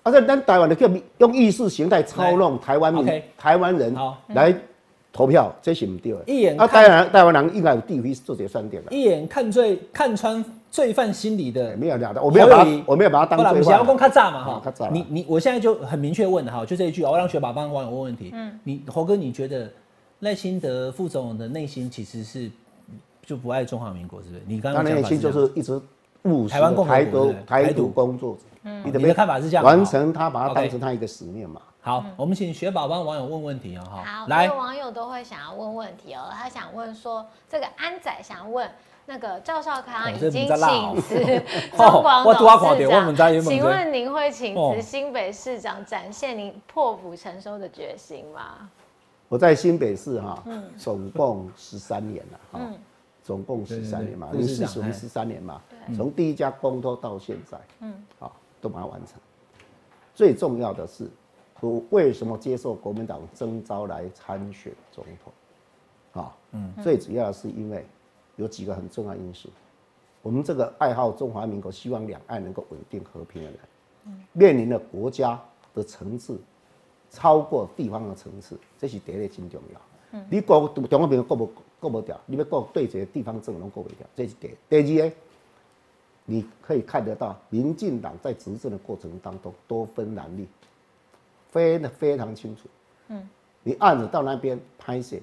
[0.02, 4.18] 而且咱台湾的叫用意识形态操弄台湾民台湾人好。
[4.30, 4.54] 来
[5.12, 6.18] 投票，这是唔对的。
[6.20, 8.92] 啊，一眼啊台湾台湾人应该有地位做这个算点的。
[8.96, 13.98] 一眼看最看穿罪犯心理的没有聊的，我没有把我没有把他当罪后来我们想要犯公。
[13.98, 18.30] 开炸嘛哈你你我现在就很明确问了哈，就这一句，我要让学宝帮网友问问题。
[18.34, 19.68] 嗯，你侯哥，你觉得
[20.20, 22.52] 赖清德副总统的内心其实是
[23.26, 24.44] 就不爱中华民国，是不是？
[24.46, 25.82] 你刚他刚讲法内心就是一直
[26.24, 28.42] 务实台湾共和国台独工作者。
[28.84, 31.62] 你你的看法是这样，完成他，把它 OK 当成他一个使命嘛。
[31.82, 36.30] 好，我们请雪宝帮网友问问题哦，哈，好，来网友都会想要问问题哦。
[36.32, 38.70] 他想问说，这个安仔想问。
[39.10, 41.16] 那个赵少康已经请辞
[41.76, 42.48] 中广董
[42.78, 48.70] 事长请问您会请哦辞新北市长，展现您破釜沉舟的决心吗？
[49.28, 50.44] 我在新北市哈，
[50.78, 52.60] 总共十三年了哈，
[53.24, 55.60] 总共十三年嘛，对对对市长哎因为是属于十三年嘛，
[55.96, 58.32] 从第一家公托到现在，嗯，好，
[58.62, 59.16] 都把它完成。
[60.14, 61.10] 最重要的是，
[61.62, 66.24] 我为什么接受国民党征召来参选总统？
[66.24, 67.84] 啊，嗯，最主要的是因为
[68.40, 69.50] 有几个很重要因素。
[70.22, 73.60] 我们这个爱好中华民国、希望两岸能够稳定和平的人，
[74.34, 75.40] 面临的国家
[75.76, 76.40] 的层次
[77.10, 80.22] 超过地方的层次，这是第一个真重要。
[80.30, 84.84] 你国中华民国过不过不掉，你要过对这个地方政府过不掉，这是第一。
[84.84, 85.16] 第二个，
[86.26, 90.48] 你可以看得到，民进党在执政的过程当中多分蓝绿，
[91.52, 92.64] 非的非常清楚。
[93.10, 93.30] 嗯，
[93.64, 95.18] 你案子到那边拍摄，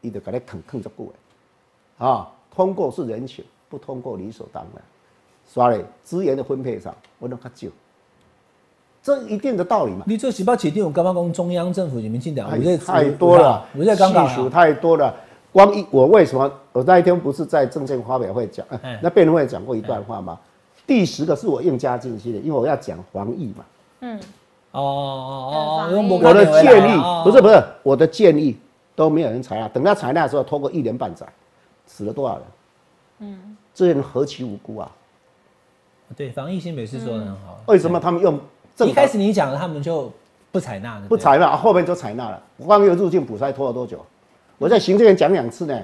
[0.00, 4.82] 伊就给你啃啃着过来，啊，通过是人情，不通过理所当然。
[5.46, 7.72] 所以资源的分配上，我拢较少，
[9.00, 10.02] 这一定的道理嘛。
[10.08, 15.14] 你这十八起定，我刚刚讲中央政府人民进党，太我这太多了，我这刚刚细数太多了。
[15.52, 18.66] 光一我为什么我那一天不是在证券发表会讲，
[19.00, 20.36] 那辩论会讲过一段话吗？
[20.84, 23.64] 第十个是我硬加进去的，因为我要讲防疫嘛。
[24.00, 24.18] 嗯
[24.72, 28.56] 哦哦哦，我的建议不是不是，是我的建议
[28.96, 31.24] 都没有人采纳，等到采纳的时候，拖过一年半载，
[31.88, 32.44] 死了多少人？
[33.20, 34.88] 嗯，这些人何其无辜啊！
[36.16, 38.38] 对防疫新北市说的很好，为什么他们用
[38.76, 40.12] 正一开始你讲了他们就
[40.52, 42.40] 不采纳的，不采纳，后面就采纳了？
[42.64, 44.06] 光有入境补筛拖了多久？
[44.56, 45.80] 我在行政院讲两次呢，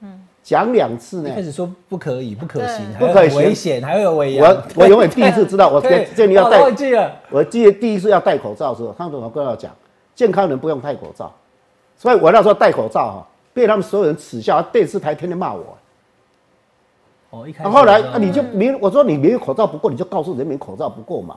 [0.00, 1.28] 嗯，讲两次呢。
[1.28, 1.32] 一。
[1.34, 3.38] 开始说不可以，不可行，不可以行。
[3.38, 4.46] 危险，还会有违阳。
[4.46, 9.74] 我我永远第一次知道，我 对建议要戴忘记了，我记得第一次要戴口罩的时候，康总统跟我讲，
[10.14, 11.34] 健康人不用戴口罩，
[11.96, 13.28] 所以我那时候戴口罩哈，
[13.58, 15.76] 被他们所有人耻笑，电视台天天骂我。
[17.30, 21.36] 哦，一开始然后后来你就明我说你没有口罩不够，你就告诉人民口罩不够嘛，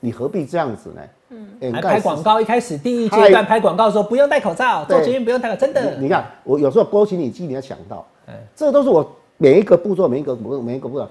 [0.00, 1.00] 你何必这样子呢？
[1.28, 4.96] 嗯，还拍广告，一开始第一阶段拍广告说不用戴口罩，对。
[4.96, 5.94] 做捷运不用戴口罩，真的。
[5.94, 9.08] 你你看，我有时候勾起你记忆，你要想到哎，这都是我
[9.38, 11.08] 每一个步骤，每一个步每一个步骤，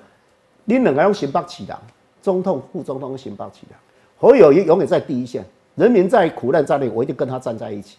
[0.66, 1.80] 你两个用行北起的，
[2.22, 3.76] 总统、副总统行北起的，
[4.20, 5.46] 侯友谊永远在第一线，
[5.76, 7.98] 人民在苦难在内，我一定跟他站在一起。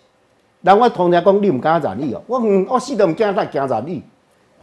[0.62, 4.02] 人我同人讲，你唔敢染疫哦，我嗯，我死都唔惊，再惊染疫。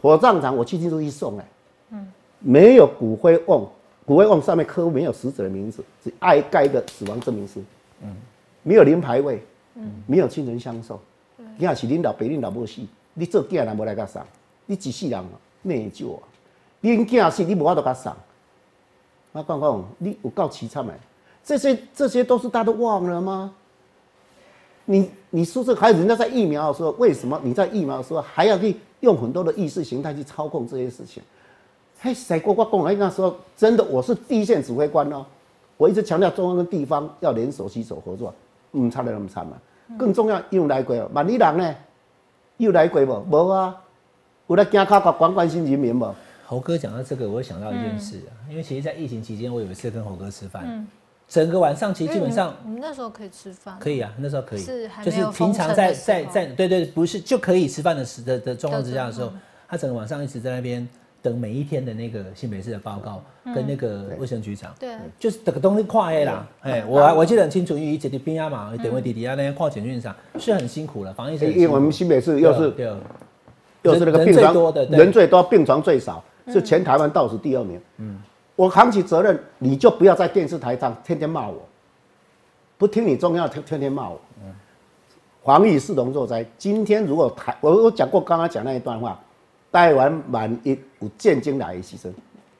[0.00, 1.44] 火葬场我去进出去送哎，
[1.90, 2.06] 嗯，
[2.38, 3.68] 没有骨灰瓮，
[4.06, 7.60] 骨灰瓮上面刻没有死者的名字，只爱盖一个死亡证明书，
[8.02, 8.14] 嗯，
[8.62, 9.42] 没有灵牌位，
[9.74, 10.96] 嗯，没有亲人相送，
[11.56, 12.80] 你若是恁老爸恁老母死，
[13.14, 14.22] 你做囝人无来甲送，
[14.66, 15.24] 你一世人
[15.62, 16.22] 内疚啊！
[16.80, 18.12] 恁囝死你无法度甲送，
[19.32, 20.94] 我讲讲，你有够凄惨的，
[21.42, 23.52] 这些这些都是大家都忘了吗？
[24.90, 31.22] 你你说这还有人家在疫苗的时候，为什么你在疫苗的时候还要去用很多的意识形态去操控这些事情？
[32.00, 35.26] 嘿，谁过我讲的那时候真的我是第一线指挥官哦，
[35.76, 38.32] 我一直强调中央跟地方要联手携手合作，
[38.72, 39.58] 唔差得那么惨嘛。
[39.98, 41.74] 更重要，又来鬼哦，万里人呢？
[42.56, 43.22] 又来鬼无？
[43.30, 43.76] 无啊，
[44.46, 46.14] 有来惊靠关关心人民无？
[46.46, 50.86] 猴哥讲到这个，我想到一件事啊，嗯因为其实，在疫情期间，我有一次跟猴哥吃饭，
[51.28, 59.30] 整个晚上其实基本上我们那时候可以吃饭，可以啊，那时候可以，是就是平常在在在对对，不是就可以吃饭的时的的状况之下的时候
[59.68, 60.88] 他整个晚上一直在那边
[61.20, 63.22] 等每一天的那个新北市的报告
[63.54, 72.86] 跟那个卫生局长，对，就是这个东西跨黑啦，哎，我还我记得很清楚，因为一直在边啊嘛，等位弟弟啊那些跨检运上是很辛苦了，防疫是很辛苦因为我们新北市又是对，
[73.82, 77.80] 又是那个病床最多的人最多，病床最少，是全台湾倒数第二名。
[77.98, 78.18] 嗯，
[78.58, 81.62] 我扛起责任，你就不要在电视台上天天骂我，
[82.76, 84.20] 不听你中央天天天骂我。
[84.42, 84.52] 嗯，
[85.44, 86.44] 防疫是龙作灾。
[86.58, 89.16] 今天如果台，我我讲过刚刚讲那一段话，
[89.70, 92.10] 台湾万一有战争来的牺牲，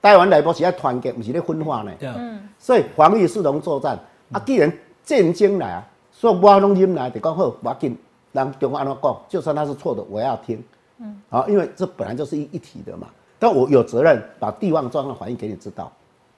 [0.01, 1.91] 台湾内部是要团结，不是在分化呢。
[1.99, 3.99] 对啊，所以防疫是龙作战
[4.31, 4.73] 啊，既然
[5.03, 7.99] 战争来啊，所以我拢忍来，就讲好，我紧，
[8.31, 10.63] 让中央安怎讲，就算他是错的，我也要听。
[10.99, 13.09] 嗯，好，因为这本来就是一一体的嘛。
[13.39, 15.91] 但我有责任把地方状况反映给你知道，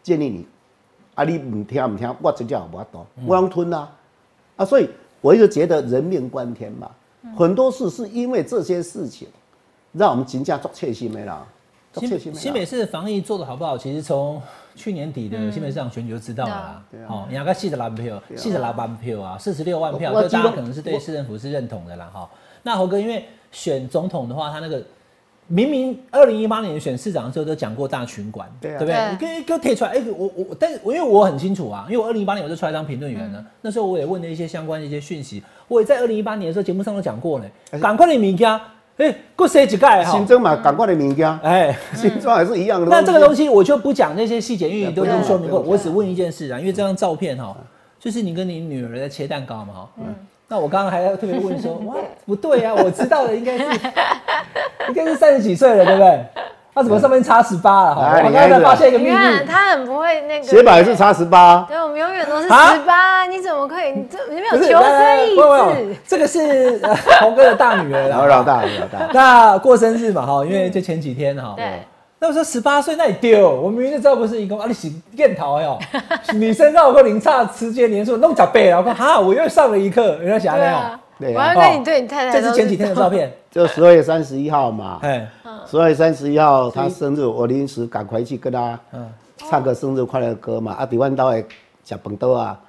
[0.03, 0.47] 建议你，
[1.15, 3.91] 啊，你唔听唔听，我真叫无法度，我拢吞啊，
[4.57, 4.89] 啊，所以
[5.21, 6.91] 我一直觉得人命关天嘛，
[7.37, 9.29] 很多事是因为这些事情，
[9.93, 11.47] 让我们金价做切心没啦，
[11.95, 13.77] 新新北市的防疫做的好不好？
[13.77, 14.41] 其实从
[14.77, 16.85] 去年底的新北市长选举就知道了啦。
[17.09, 22.09] 哦，两个四十万票，四十六万票啊，四十六万票，我这大家可能是对市政府是认同的啦。
[22.13, 22.31] 哈，
[22.63, 24.81] 那侯哥因为选总统的话，他那个
[25.53, 28.95] 明明二零一八年选市长的时候都讲过大群管，对啊不对？
[28.95, 38.61] 对你给给我贴出来，哎、我我，但是我因为我很清楚啊，因为我二零一八年我就出来当评论员了，嗯那时候我也问了一些相关的一些讯息，我也在二零一八年的时候节目上都讲过嘞，哎赶快的物件，
[38.99, 41.77] 哎，过谁几盖哈新，增嘛，赶快的物件，哎。
[41.97, 42.87] 新装还是一样的。
[42.87, 45.59] 那这个东，西我就不讲那些细节，因为你都已经说明过。
[45.59, 47.57] 我只问一件事啊，因为这张照片哈，
[47.99, 49.89] 就是你跟你女儿在切蛋糕嘛哈。
[49.99, 50.15] 嗯
[50.51, 51.95] 那我刚刚还要特别问说， 哇，
[52.27, 53.65] 不对啊，我知道的应该是
[54.89, 56.25] 应该是三十几岁了，对不对？
[56.73, 58.03] 他怎么上面差十八了哈？
[58.15, 63.93] 哎我刚才发现一个秘密，你看他很不会那个鞋板是差十八，对，我们永远都是啊十八，你怎么可以？
[63.93, 65.97] 你这你没有求生意不不不志。
[66.07, 68.27] 这个是呃红哥的大女儿然后。
[68.27, 71.55] 老大老大，那过生日嘛哈，因为就前几天哈。
[71.57, 71.83] 对，
[72.23, 75.79] 那我说十八岁，那你丢，我明明就知道不是一公啊，你是电桃哟，
[76.35, 81.41] 女生让我个零差时间年数弄脚背了，我说哈，我又上了一课，人家想那样，对啊，对啊。
[81.41, 85.27] 我要跟你对你太太都这是前几天的照片， 就十二月三十一号嘛，哎，
[85.67, 90.75] 十二月三十一号他生日，我临时赶快去跟他嗯，唱个生日快乐歌嘛。
[90.75, 91.43] 啊，底湾岛诶，
[91.83, 92.61] 讲本多啊，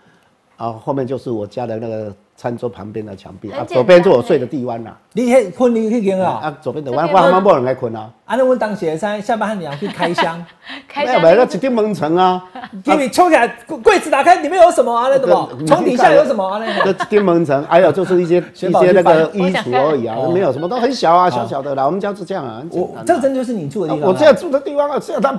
[0.58, 10.44] 然后后面就是我家的那个餐桌旁边的墙壁啊，左边是我睡的地湾啦，你迄困你去间啊，啊，左边的这边我我他妈没人来困啊，啊，那我当时在下班你要去开箱，
[10.90, 12.44] 开没有没有，那一定蒙城啊，
[12.84, 15.06] 给你抽起来，柜柜子打开，里面有什么啊？
[15.08, 16.60] 那什么，床底下有什么啊？
[16.84, 21.86] 那这一定蒙城， 还有就是一些一些那个衣橱而已啊哦，没有什么，都很小啊，小小的啦。
[21.86, 25.32] 我们家是这样啊，我这真就是你住的地方啊，我这样住的地方啊，这样他，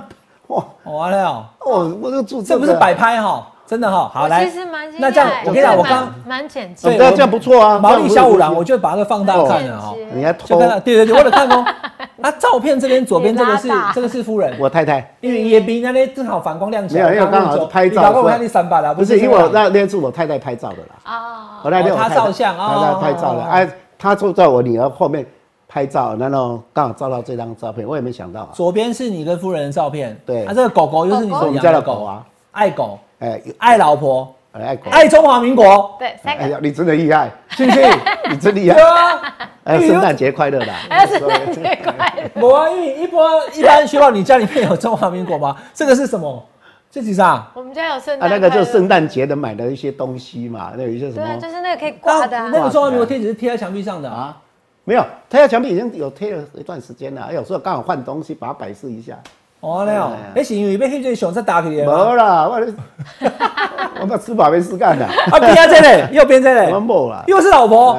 [0.47, 9.93] 哇，哦完了哦，哦，我这个住这不是摆拍哈，真的哈，好来其实蛮那这样我跟你讲，我刚蛮简哦洁，对这样不错啊，毛利小五郎，我就把它放大看了哈。
[10.13, 10.47] 你还偷。
[10.47, 11.65] 就看到，对对对，我了看哦。
[12.21, 15.15] 啊，照片这边左边这个是这个是夫人，我太太。
[15.21, 20.95] 因为也比那边正好反光亮起来，没有因为刚好是拍照你老公我看你三把啦，不是，因为我那那天是我太太拍照的啦。
[21.05, 25.25] 哦，我那太太照相哦太太拍照的，哦哎，她坐在我女儿后面
[25.67, 28.49] 拍照，然后刚好照到这张照片，我也没想到啊。
[28.53, 30.45] 左边是你跟夫人的照片，对。
[30.45, 31.45] 啊，这个狗狗又是你狗狗。
[31.47, 37.81] 我们家所养的狗的狗啊，爱狗，哎，爱老婆，哎爱国，爱中华民国，对，三个，哎呀，你真的厉害， 是不是？
[38.29, 38.81] 你真厉对害。
[38.81, 41.05] 啊，哎，圣诞节快乐啦！
[41.07, 42.41] 圣诞节快乐。
[42.41, 45.55] 我啊，因为一波一般需要你家里面有中华民国吗？
[45.73, 46.43] 这个是什么？
[46.91, 47.45] 这几张？
[47.55, 48.87] 我们家有圣啊，诞，那个就是圣。
[48.87, 52.49] 诞节的买的一些东西嘛，那有一些什对啊，么就是那个可以挂的啊。
[52.53, 54.15] 那个中华民国贴纸是贴在墙壁上的啊。
[54.15, 54.37] 啊？
[54.83, 59.17] 没有，贴在墙壁已经有贴了一段时间了，有时候刚好换东西，把它摆设一下。
[59.63, 62.15] 哦，那样，哎，是因为被黑最熊再打起来没？
[62.15, 62.59] 啦，我
[64.01, 67.23] 我把吃饱没事干的，啊，边啊这里，右边这我无，啦。
[67.27, 67.93] 又是老婆？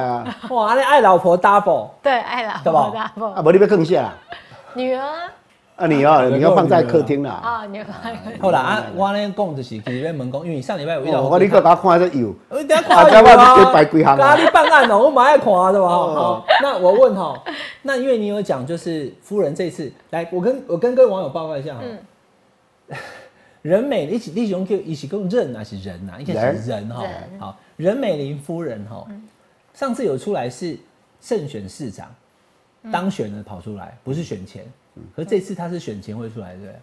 [0.51, 4.12] 哇，你爱老婆 double，对，爱老婆 double 啊，婆，不，你别更下
[4.75, 5.12] 女儿啊
[5.77, 7.33] 啊，你哦，你要放在客厅啦。
[7.33, 8.41] 啊，你要放在客厅。
[8.41, 15.87] 后来啊，我呢讲就是其实门讲，因为上礼拜有遇到哦我你个把它看这有，我一定要看啊这有啊，我摆几行啊咖喱办案哦，我蛮爱看的嘛。
[15.87, 17.43] 哦好，那我问哈，
[17.83, 21.81] 那因为你有讲，就是夫人这次来，我跟我跟各位网友报告一下哈。
[21.83, 21.99] 嗯
[23.62, 27.41] 任美一起弟兄就一起共认啊是人呐、啊，应该是人哈人。
[27.41, 29.07] 好，任美玲夫人哈，
[29.72, 30.77] 上次有出来是
[31.18, 32.14] 胜选市长，
[32.93, 34.66] 当选了跑出来，不是选前。
[35.14, 36.74] 可是这次他是选前会出来，对不对？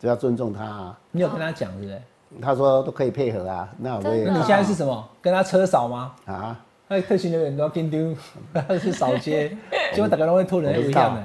[0.00, 0.98] 只要尊重他啊。
[1.10, 2.02] 你有跟他讲，对不对？
[2.40, 5.08] 他说都可以配合啊，那我也那你现在是什么？
[5.20, 6.14] 跟他车少吗？
[6.26, 6.58] 啊，
[6.88, 8.14] 那特勤人员都要跟丢，
[8.54, 9.56] 他 是扫街，
[9.92, 11.22] 结果大家都会拖人不一样的。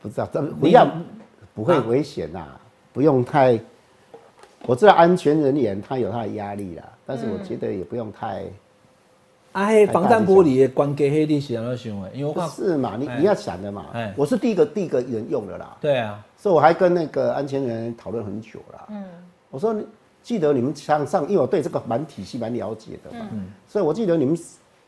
[0.00, 0.86] 不知道，这不要
[1.54, 2.46] 不会危险呐，
[2.92, 3.58] 不用太。
[4.66, 8.44] 我知道安全人员他有他的压力啦，但是我觉得也不用太。
[9.52, 12.10] 啊，迄防弹玻璃的关给黑你是怎样想的？
[12.14, 12.96] 因为我不看，是嘛？
[12.98, 14.12] 你哎你要想的嘛哎。
[14.16, 18.86] 我是第一个第一个人用的啦，对啊，所以我还跟那个安全人员讨论很久啦。
[18.88, 19.04] 嗯，
[19.50, 19.84] 我说你
[20.22, 24.38] 记得你们上上，因为我对这个蛮体系蛮了解的嘛，嗯所以我记得你们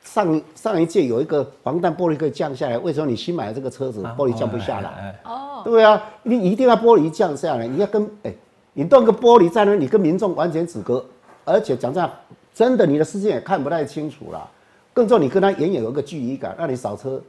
[0.03, 5.19] 上上一届有一个防弹玻璃可以降下来，为什么你新买的这个车子啊玻璃降不下来？
[5.25, 8.35] 哦，对啊，你一定要玻璃降下来，你要跟哎、
[8.73, 11.05] 你弄个玻璃在那，你跟民众完全阻隔，
[11.45, 12.11] 而且讲这样，
[12.55, 14.49] 真的你的视线也看不太清楚啦。
[14.93, 17.21] 更重要，你跟他远远有一个距离感，那你扫车，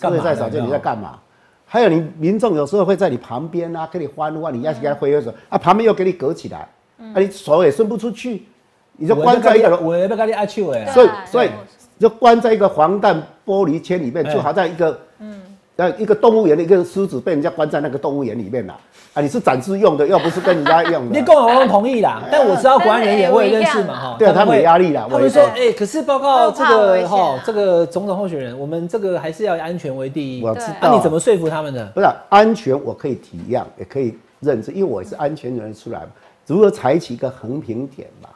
[0.00, 1.18] 干嘛车在扫街，你在干嘛？
[1.64, 6.66] 还有你民众有时候会在你旁边啊，给你欢呼啊，你要去跟他挥挥手啊，旁边又给你隔起来，
[6.98, 8.42] 啊，你手也伸不出去，
[8.96, 10.92] 你就关在一个我也不跟你爱手的啊。
[10.92, 11.50] 所以所以
[11.98, 14.98] 就关在一个防弹玻璃圈里面，哎就好像一个，
[15.78, 18.76] 嗯，呃，一个动物园的一个狮子被人家关在那个动物园里面了。
[19.14, 21.18] 啊，你是展示用的，又不是跟人家 用的。
[21.18, 24.16] 你跟我同意啦，但我知道国安人员我也认识嘛哈。
[24.18, 30.42] 对啊他们有压力啦他们说，我哎，可是报告这个哈，这个总统候选人，我们这个还是要以安全为第一。
[30.42, 30.74] 我知道。
[30.82, 31.86] 那你怎么说服他们的？
[31.94, 32.78] 不是啊安全？
[32.84, 36.08] 我可以体谅，也可以认知，因为我是安全人出来嘛。
[36.46, 38.28] 如何采取一个横平点嘛？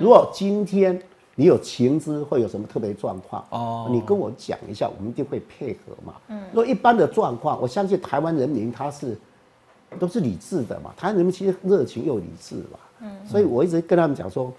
[0.00, 0.98] 如果今天
[1.38, 3.44] 你有情资会有什么特别状况？
[3.50, 6.14] 哦你跟我讲一下，我们一定会配合嘛。
[6.28, 9.16] 嗯，若一般的状况，我相信台湾人民他是
[9.98, 12.78] 都是理智的嘛，台湾人民其实热情又理智嘛。
[13.02, 14.50] 嗯，所以我一直跟他们讲说，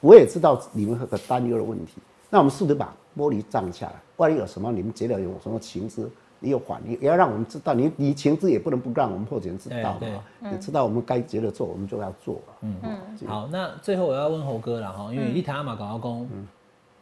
[0.00, 1.94] 我也知道你们很担忧的问题，
[2.28, 10.22] 那我们试着把玻璃降下来，万一有什么你们觉得有什么情资，你有反应，也要让我们知道，你你情资也不能不让我们破解人知道对嘛。
[10.40, 12.40] 你知道我们该接着做，我们就要做。
[12.60, 12.76] 嗯。
[12.82, 16.28] 嗯，好，那最后我要问侯哥了哈，因为立塔阿玛搞到公，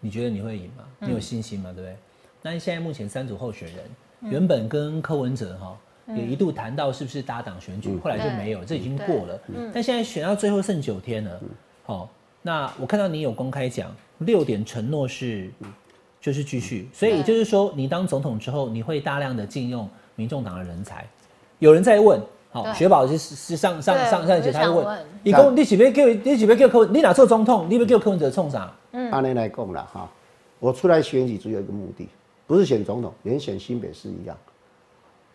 [0.00, 0.84] 你觉得你会赢吗？
[1.00, 1.72] 你有信心吗？
[1.74, 1.96] 对不对？
[2.42, 5.76] 那现在目前三组候选人，原本跟柯文哲哈
[6.14, 9.40] 也一度谈到是不是搭档选举，后来就没有，这已经过了。
[9.72, 11.40] 但现在选到最后剩九天了，
[11.84, 12.10] 好，
[12.42, 15.50] 那我看到你有公开讲六点承诺是
[16.24, 21.04] 就是继续，所以也就是说，你当总统之后，你会大量的禁用民众党的人才。
[21.58, 22.18] 有人在问，
[22.50, 22.72] 好，对。
[22.72, 28.72] 雪宝是是上上上上一节他就问你讲你是要叫你是要叫柯文，你哪做总统，你要叫柯文哲冲啥？
[28.92, 29.10] 嗯。
[29.10, 30.10] 按那来讲了哈，
[30.60, 32.08] 我出来选举只有一个目的，
[32.46, 34.34] 不是选总统，连选新北市一样。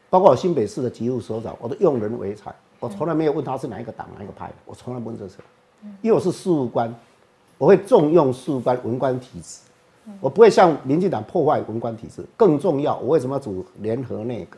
[0.09, 5.35] 包括我新北市的吉务首长，我都用人为才，我从来没有问他是哪一个党哪一个派的，我从来不问这事，
[6.01, 6.91] 因为我是事务官，
[7.59, 9.59] 我会重用事务官文官体制，
[10.19, 12.23] 我不会像民进党破坏文官体制。
[12.35, 14.57] 更重要，我为什么要组联合内阁？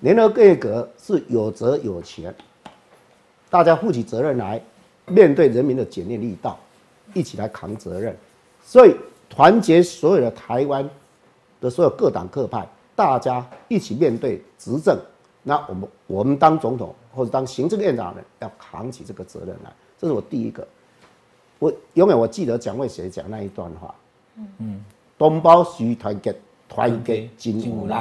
[0.00, 2.34] 联合内阁是有责有权，
[3.50, 4.60] 大家负起责任来，
[5.06, 6.58] 面对人民的检验力道，
[7.12, 8.16] 一起来扛责任。
[8.64, 8.94] 所以
[9.28, 10.88] 团结所有的台湾
[11.60, 14.98] 的所有各党各派，大家一起面对执政。
[15.42, 20.66] 那我们我们当总统或者当行政院长的要扛起这个责任来，这是我第一个。
[21.58, 23.94] 我永远我记得蒋渭水讲那一段话，
[24.58, 24.80] 嗯，
[25.18, 26.34] 东胞需团结，
[26.68, 27.94] 团结真有力。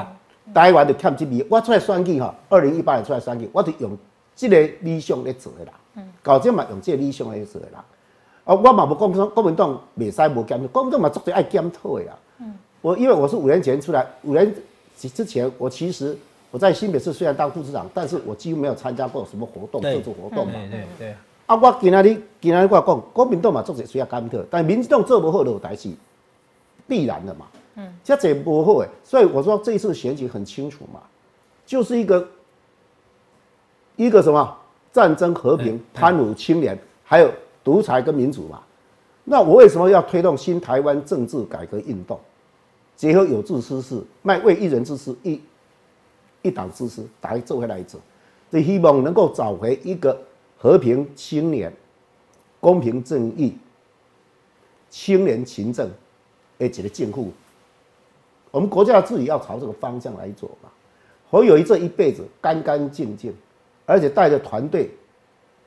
[0.54, 3.98] 台湾就欠这味，我出来选举哈，二零一八年出来选举，我就用
[4.36, 6.06] 这个理想来做的啦。
[6.22, 7.84] 搞这嘛用这个理想来做的啦。
[8.44, 12.14] 啊，我嘛无讲说国民党袂使无检讨，国民党嘛绝对爱检讨的呀。
[12.82, 14.54] 我因为我是五年前出来，五年
[14.96, 16.16] 之前我其实
[16.52, 20.54] 我在新北市虽然当副市长，但是我几乎没有参加过什么活动、对政治活动嘛。
[20.54, 21.16] 对对对，
[21.48, 25.90] 啊，我今仔日今仔日我讲，国民党嘛做者需要检讨，但民进党做不好就有代志，
[26.88, 27.48] 必然的嘛。
[27.76, 31.02] 嗯，这这不好诶，所以我说这一次选举很清楚嘛，
[31.66, 32.28] 就是一个
[33.96, 34.58] 一个什么
[34.94, 37.30] 战争和平、贪污清廉，还有
[37.64, 38.62] 独裁跟民主嘛。
[39.26, 42.20] 那我为什么要推动新台湾政治改革运动？
[42.96, 45.42] 结合有志之士，卖为一人之私，一
[46.44, 47.98] 一党之私，打一做回来者，
[48.50, 50.18] 这希望能够找回一个
[50.58, 51.74] 和平、清廉、
[52.62, 53.58] 公平正义、
[54.90, 55.90] 清廉勤政
[56.58, 57.32] 的一个政府。
[58.52, 60.70] 我们国家自己要朝这个方向来做嘛。
[61.30, 63.34] 侯友谊这一辈子干干净净，
[63.86, 64.90] 而且带着团队，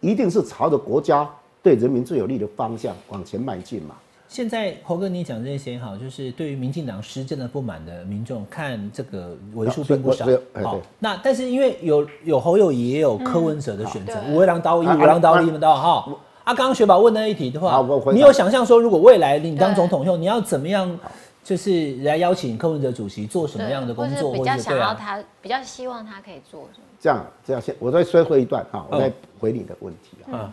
[0.01, 1.29] 一定是朝着国家
[1.63, 3.97] 对人民最有利的方向往前迈进嘛。
[4.29, 10.27] 现在侯哥你讲这些哈，就是对于民进党施政的不满的民众，看这个为数并不少。
[10.63, 16.17] 好，那但是因为有有侯友谊，也有柯文哲的选择，对五位郎刀一，啊五郎刀啊一，你们刀哈。
[16.49, 20.99] 啊，刚刚雪宝问那一题的话你有想象说，如果未来你当对总统以后，你要怎么样，
[21.45, 24.95] 就是来邀请柯文哲主席做什么样的工作，比较想要？
[24.95, 26.87] 他，比较希望他可以做什么？
[26.99, 30.33] 这样这样先，我再说回一段啊，我嗯再回你的问题啊。
[30.33, 30.53] 嗯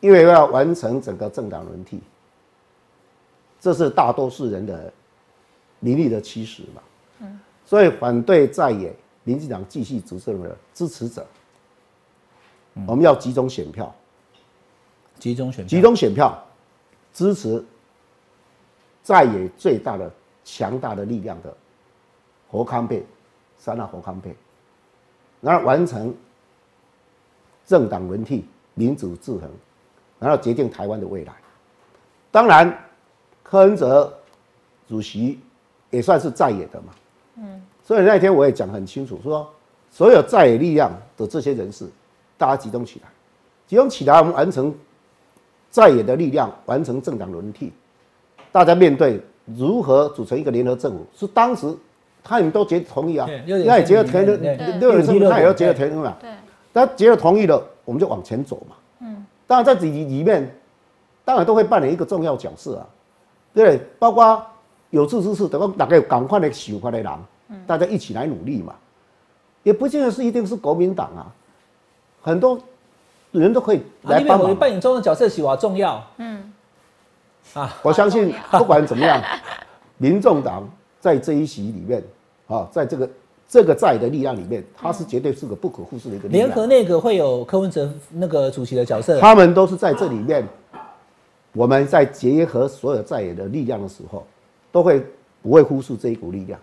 [0.00, 1.98] 因为要完成整个政党轮替，
[3.58, 4.92] 这是大多数人的
[5.80, 6.82] 民意的驱使嘛。
[7.22, 8.94] 嗯，所以反对在野
[9.24, 11.26] 民进党继续执政的支持者，
[12.86, 13.94] 我们要集中选票，
[15.18, 15.68] 集中选票。
[15.68, 16.38] 集中选票
[17.12, 17.64] 支持
[19.02, 20.10] 在野最大的
[20.44, 21.54] 强大的力量的
[22.48, 23.04] 侯康配，
[23.56, 24.34] 三大侯康配，
[25.40, 26.14] 然后完成
[27.66, 29.50] 政党轮替、民主制衡，
[30.18, 31.34] 然后决定台湾的未来。
[32.30, 32.78] 当然，
[33.42, 34.16] 柯文哲
[34.86, 35.40] 主席
[35.90, 36.92] 也算是在野的嘛，
[37.36, 39.50] 嗯，所以那天我也讲很清楚，说
[39.90, 41.88] 所有在野力量的这些人士，
[42.38, 43.08] 大家集中起来，
[43.66, 44.74] 集中起来，我们完成
[45.68, 47.72] 在野的力量，完成政党轮替。
[48.50, 51.66] 大家面对如何组成一个联合政府，是当时
[52.22, 54.38] 他们都觉得同意啊那也觉得三同意，
[54.78, 56.16] 六人六点他也要觉得同意嘛。
[56.20, 56.30] 对，
[56.72, 58.76] 他觉得同意了，我们就往前走嘛。
[59.00, 60.50] 嗯，当然在里里面，
[61.24, 62.86] 当然都会扮演一个重要角色啊，
[63.52, 63.86] 对不对？
[63.98, 64.42] 包括
[64.90, 67.12] 有志之士，等于大概有赶快的喜欢的人，
[67.66, 68.74] 大家一起来努力嘛。
[69.64, 71.26] 也不见得是一定是国民党啊，
[72.28, 72.58] 很多
[73.32, 74.54] 人都可以来帮忙。
[74.54, 76.04] 扮演中的角色是多重要？
[76.18, 76.52] 嗯，
[77.54, 79.22] 啊，我相信不管怎么样，
[79.96, 80.68] 民众党
[81.00, 82.02] 在这一席里面
[82.46, 83.10] 啊，在这个
[83.48, 86.46] 这个在的力量里面，它是绝对是个不可忽视的一个力量。
[86.46, 89.18] 联合内阁会有柯文哲那个主席的角色。
[89.20, 90.46] 他们都是在这里面
[91.54, 94.26] 我们在结合所有在野的力量的时候，
[94.70, 95.02] 都会
[95.40, 96.60] 不会忽视这一股力量，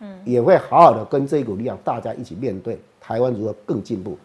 [0.00, 4.18] 嗯，也会好好的跟这一股力量大家一起面对台湾如何更进步。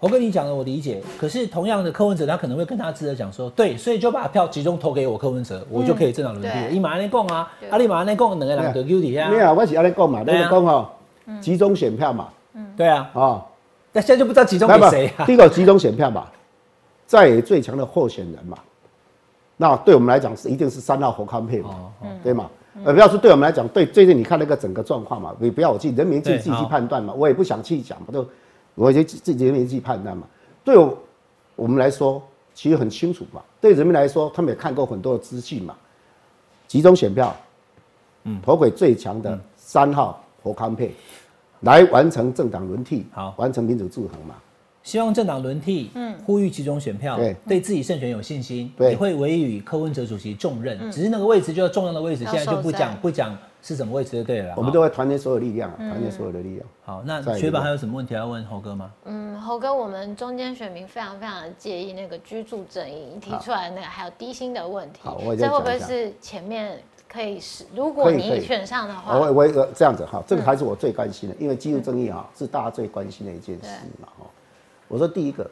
[0.00, 1.02] 我跟你讲的，我理解。
[1.18, 6.76] 可是同样的，柯文哲他可能会跟他支持讲说，对，所以就把票集中投给我柯文哲，我就可以正常轮替。
[6.76, 9.28] 伊马安内讲啊，阿里马安内讲，两个人得 Q 底下。
[9.28, 10.88] 没有，我是安内讲嘛，那个讲哦，
[11.40, 12.28] 集中选票嘛。
[12.54, 13.44] 嗯，对啊，啊，
[13.92, 15.24] 但现在就不知道集中给谁啊。
[15.26, 16.26] 第一个集中选票嘛，
[17.04, 18.56] 在最强的候选人嘛，
[19.56, 21.70] 那对我们来讲是一定是三号侯康配嘛，
[22.22, 22.48] 对吗？
[22.84, 28.24] 呃，不要说对我们来讲，对最近你看那个整个状况嘛，你不要我去人民自己去判断嘛，我也不想去讲，我都。
[28.78, 30.24] 我就自己人民去判断嘛，
[30.64, 30.96] 对我
[31.56, 32.22] 我们来说
[32.54, 33.42] 其实很清楚嘛。
[33.60, 35.74] 对人民来说，他们也看过很多的资讯嘛。
[36.68, 37.34] 集中选票，
[38.24, 40.94] 嗯，投给最强的三号侯康佩，
[41.62, 44.36] 来完成政党轮替，好，完成民主制衡嘛。
[44.84, 50.90] 希望政党轮替，嗯，呼吁集中选票，对，对自己胜选有信心，对，也会委以柯文哲主席重任。
[50.92, 54.54] 只是那个位置就是重要的位置，现在就不讲不讲是什么位置就对了。
[54.56, 56.66] 我们都会团结所有力量，团结所有的力量。
[56.84, 58.90] 好，那学宝还有什么问题要问猴哥吗？
[59.04, 65.00] 嗯，猴哥，我们中间选民非常非常的介意那个居住正义，提出来那个还有低薪的问题，
[65.38, 66.78] 这会不会是前面
[67.08, 67.64] 可以是？
[67.74, 73.68] 如果你选上的话，我我这样子哈，这个还是我最关心的，因为居住正义哈是大家最关心的一件事
[74.00, 74.26] 嘛哈。
[74.86, 75.50] 我说第一个，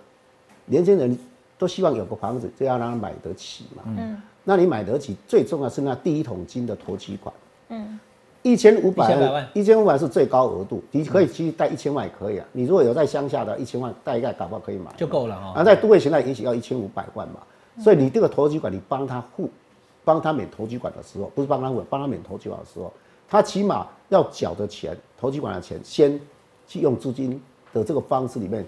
[0.64, 1.18] 年轻人
[1.58, 3.82] 都希望有个房子，就要让他买得起嘛。
[3.86, 4.22] 嗯。
[4.48, 7.34] 那你买得起，最重要是那第一桶金的投期款。
[7.68, 7.98] 嗯。
[8.42, 12.46] 一千五百万，一千五百是最高额度，你可以去贷一千万也可以啊。
[12.52, 14.92] 你如果有在乡下的，一千万贷一贷，搞不好可以买。
[14.96, 15.60] 就够了哈。
[15.60, 17.40] 啊，在都会现在也许要一千五百万嘛。
[17.82, 19.50] 所以你这个投期款，你帮他付，
[20.04, 22.92] 帮他免投期款的时候，不是帮他付，帮他免投期款的时候，
[23.28, 26.20] 他起码要缴的钱，投期款的钱，先
[26.68, 27.42] 去用资金
[27.72, 28.64] 的这个方式里面。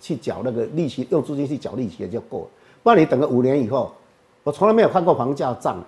[0.00, 2.46] 去缴那个利息，用资金去缴利息也就够了。
[2.84, 3.92] 不然你等个五年以后，
[4.44, 5.84] 我从来没有看过房价涨。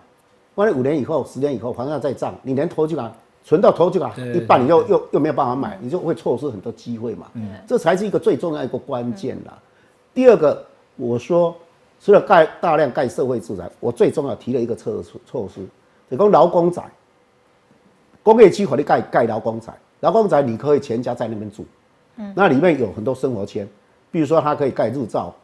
[0.61, 3.11] 不然五年以后、十年以后房价再涨，你连投进来
[3.43, 7.29] 存到投进来一半，你又又又没有办法买，你就会错失很多机会嘛。
[7.33, 9.59] 嗯，这才是一个最重要一个关键啦。
[10.13, 10.63] 第二个，
[10.97, 11.57] 我说
[11.99, 15.67] 除了盖大量盖社会住宅，我最重要提了一个措措措施，
[16.11, 16.85] 就讲劳工宅，
[18.23, 21.65] 工业区可以盖盖劳工宅，劳工宅你可以全家在那边住，
[22.17, 23.67] 嗯，那里面有很多生活圈。
[24.11, 25.35] 比如说，它可以盖日照，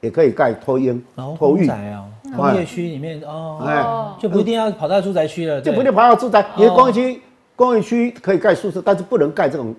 [0.00, 1.04] 也可以盖托婴、
[1.36, 2.04] 托育啊。
[2.36, 6.44] 工业区里面哦，哎，就不一定要跑到住宅区了，就不一定跑到住宅。
[6.56, 7.22] 因为工业区，
[7.56, 9.74] 工业区可以盖宿舍，但是不能盖这种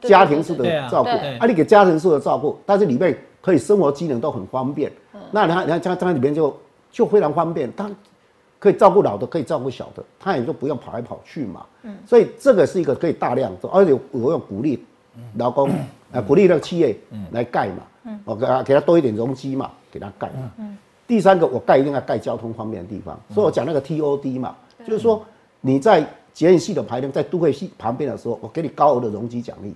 [0.00, 1.10] 家庭式的照顾。
[1.10, 4.90] 啊，你给家庭式的照顾，但是里面可以生活机能都很方便。
[5.30, 6.56] 那你看，你看，它它里面就
[6.90, 7.90] 就非常方便，它
[8.58, 11.64] 可以照顾老的，可以照顾小的，它也就不用跑来跑去嘛。
[11.82, 14.84] 嗯，所以这个是一个可以大量做，而且我要鼓励
[15.36, 15.70] 劳工。
[16.12, 16.94] 啊，鼓励那个企业
[17.30, 20.30] 来盖嘛，我给他给他多一点容积嘛，给他盖。
[21.06, 25.22] 第三个，我盖一定要盖交通方便的地方，所以我讲那个 TOD 嘛，就是说
[25.60, 29.74] 你在捷运系统排量在都会系旁边的时候，我给你高额的容积奖励，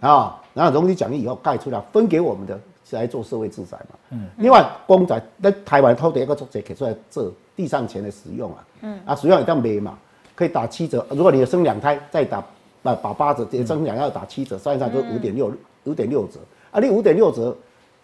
[0.00, 2.58] 啊，然后容积奖励以后盖出来分给我们的
[2.90, 3.98] 来做社会住宅嘛。
[4.10, 4.26] 嗯。
[4.38, 9.98] 另外，公宅在台湾偷的一个作者给出来这地上钱的使用啊，嗯，啊，使用一定要买嘛，
[10.34, 11.04] 可以打七折。
[11.10, 12.42] 如果你生两胎再打
[12.82, 15.52] 把打八折，生两要打七折，算一算就五点六。
[15.84, 16.38] 五点六折
[16.72, 16.78] 啊！
[16.78, 17.56] 你五点六折，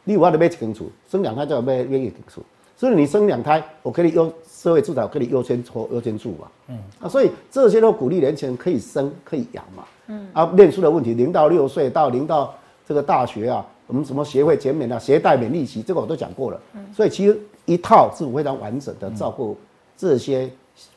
[0.05, 2.43] 你有法得买一间厝，生两胎就要买买一间厝。
[2.77, 6.47] 所以你生两胎，我给你优社会住宅，给你优先抽优先住嘛。
[6.69, 9.85] 嗯啊，所以这些都鼓励年轻人可以生可以养嘛。
[10.09, 12.55] 嗯啊，念书的问题，零到六岁到零到
[12.87, 16.61] 这个大学啊，我们什么协会减免啊，携带免利息，这个我都讲过了。
[16.75, 19.57] 嗯，所以其实一套是非常完整的照顾
[19.97, 20.51] 这些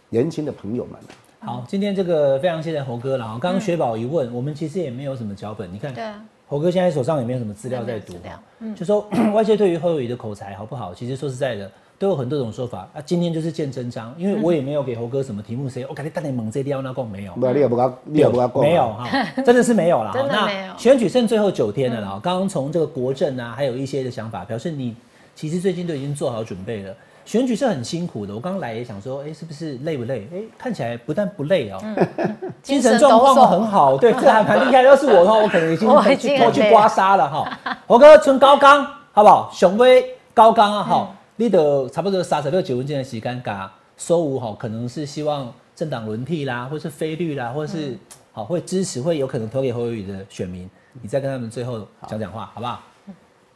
[0.09, 1.13] 年轻的朋友们的。
[1.39, 3.39] 好，今天这个非常谢谢侯哥了啊。
[3.41, 5.93] 刚刚雪宝一问，我们其实也没有什么脚本，你看。
[5.93, 6.21] 对啊。
[6.49, 8.15] 侯哥现在手上也没有什么资料在读，
[8.59, 12.89] 嗯，就说 外界对于侯友谊的口才好不好，其实说实在的，都有很多种说法。
[12.91, 19.07] 啊，今天就是见真章，因为我也没有给猴哥什么题目，谁我感觉大点猛这地那共没有，没有，你也不敢，你也不讲，没有哈，
[19.45, 20.11] 真的是没有了。
[20.11, 20.73] 真的没有。
[20.75, 24.95] 选举剩最后九天了啦，刚刚从这个国政啊，还有一些的想法，表示你
[25.35, 26.95] 其实最近都已经做好准备了。
[27.29, 30.27] 选举是很辛苦的，我刚刚来也想说，哎，是不是累不累？
[30.33, 31.79] 哎，看起来不但不累哦，
[32.63, 34.81] 精神状况很好，对，这还蛮厉害。
[34.81, 35.87] 要是我的话，我可能已经
[36.17, 37.47] 去拖去刮痧了哈。
[37.85, 38.83] 我哥存高刚，
[39.13, 39.47] 好不好？
[39.53, 40.03] 雄威
[40.33, 47.95] 高刚啊，好，你的差不多三十六九分钟的时间，噶收五哈，可能是希望政党轮替啦，或是非律啦，或是
[48.31, 50.67] 好会支持，会有可能投给侯友宇的选民，
[50.99, 52.81] 你再跟他们最后讲讲话，好不好？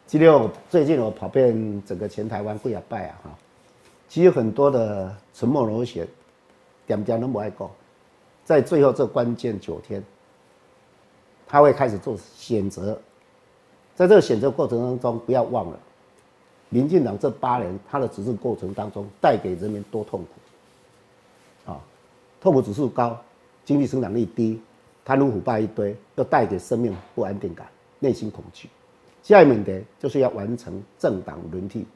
[0.05, 3.29] 今天我最近我跑遍整个全台湾贵啊拜啊哈。
[4.13, 6.07] 其实很多的沉默螺旋，
[6.85, 7.67] 点点都不爱讲，
[8.45, 10.03] 在最后这关键九天，
[11.47, 12.95] 他会开始做选择，
[13.95, 15.79] 在这个选择过程当中，不要忘了，
[16.69, 20.23] 民进党这八年他的执政过程当中带给人民多痛
[21.65, 21.81] 苦啊，
[22.39, 23.19] 痛苦指数高，
[23.65, 24.61] 经济生产力低，
[25.03, 27.67] 贪污腐败一堆，又带给生命不安定感，
[27.97, 28.69] 内心恐惧。
[29.23, 31.87] 下一问题就是要完成政党轮替，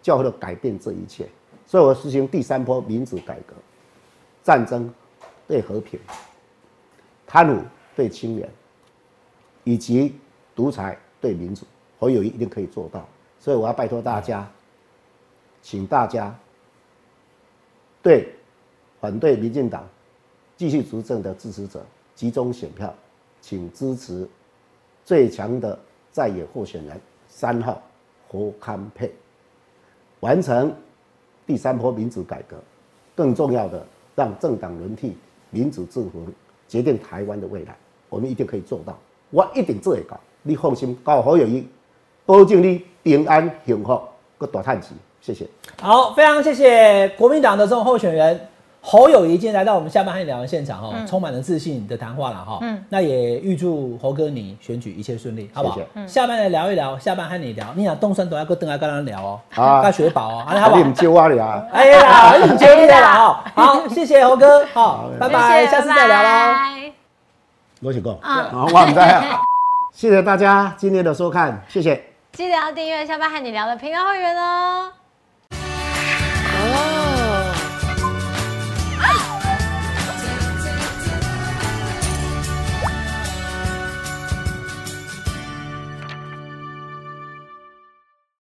[0.00, 1.28] 教会改变这一切。
[1.68, 3.54] 所以我实行第三波民主改革，
[4.42, 4.92] 战争
[5.46, 6.00] 对和平，
[7.26, 7.62] 贪污
[7.94, 8.48] 对清廉，
[9.64, 10.16] 以及
[10.56, 11.66] 独裁对民主，
[12.00, 13.06] 侯友谊一定可以做到。
[13.38, 14.50] 所以我要拜托大家，
[15.60, 16.34] 请大家
[18.02, 18.32] 对
[18.98, 19.86] 反对民进党
[20.56, 21.84] 继续执政的支持者
[22.14, 22.92] 集中选票，
[23.42, 24.26] 请支持
[25.04, 25.78] 最强的
[26.10, 27.82] 在野候选人三号
[28.26, 29.12] 侯康佩，
[30.20, 30.74] 完成
[31.48, 32.56] 第三波民主改革。
[33.16, 33.84] 更重要的，
[34.14, 35.16] 让政党轮替、
[35.50, 36.32] 民主制衡
[36.68, 37.76] 决定台湾的未来，
[38.08, 38.96] 我们一定可以做到。
[39.30, 41.66] 我一定做得到，你放心，搞好有益，
[42.24, 42.84] 保证你。
[43.04, 43.98] 平安幸福，
[44.36, 44.88] 个大叹气，
[45.22, 45.48] 谢谢。
[45.80, 48.38] 好，非常谢谢国民党的这种候选人
[48.80, 52.58] 侯友谊今天来到我们下班和你聊的现场哈，充满了自信的谈话了哈。
[52.62, 55.78] 嗯，那也预祝侯哥你选举一切顺利，好不好？
[56.06, 60.82] 下班来聊一聊，下班和你聊，你想动山都要跟邓阿跟他聊哦，啊，跟雪宝哦，好不好？
[60.82, 63.44] 你接我聊，哎呀， 你接你了哈。
[63.54, 66.70] 好，谢谢侯哥，好，拜拜，下次再聊啦。
[67.80, 69.22] 罗启哥，好，我们再，
[69.92, 72.02] 谢谢大家今天的收看，谢谢。
[72.32, 74.92] 记得要订阅下班和你聊的频道会员哦。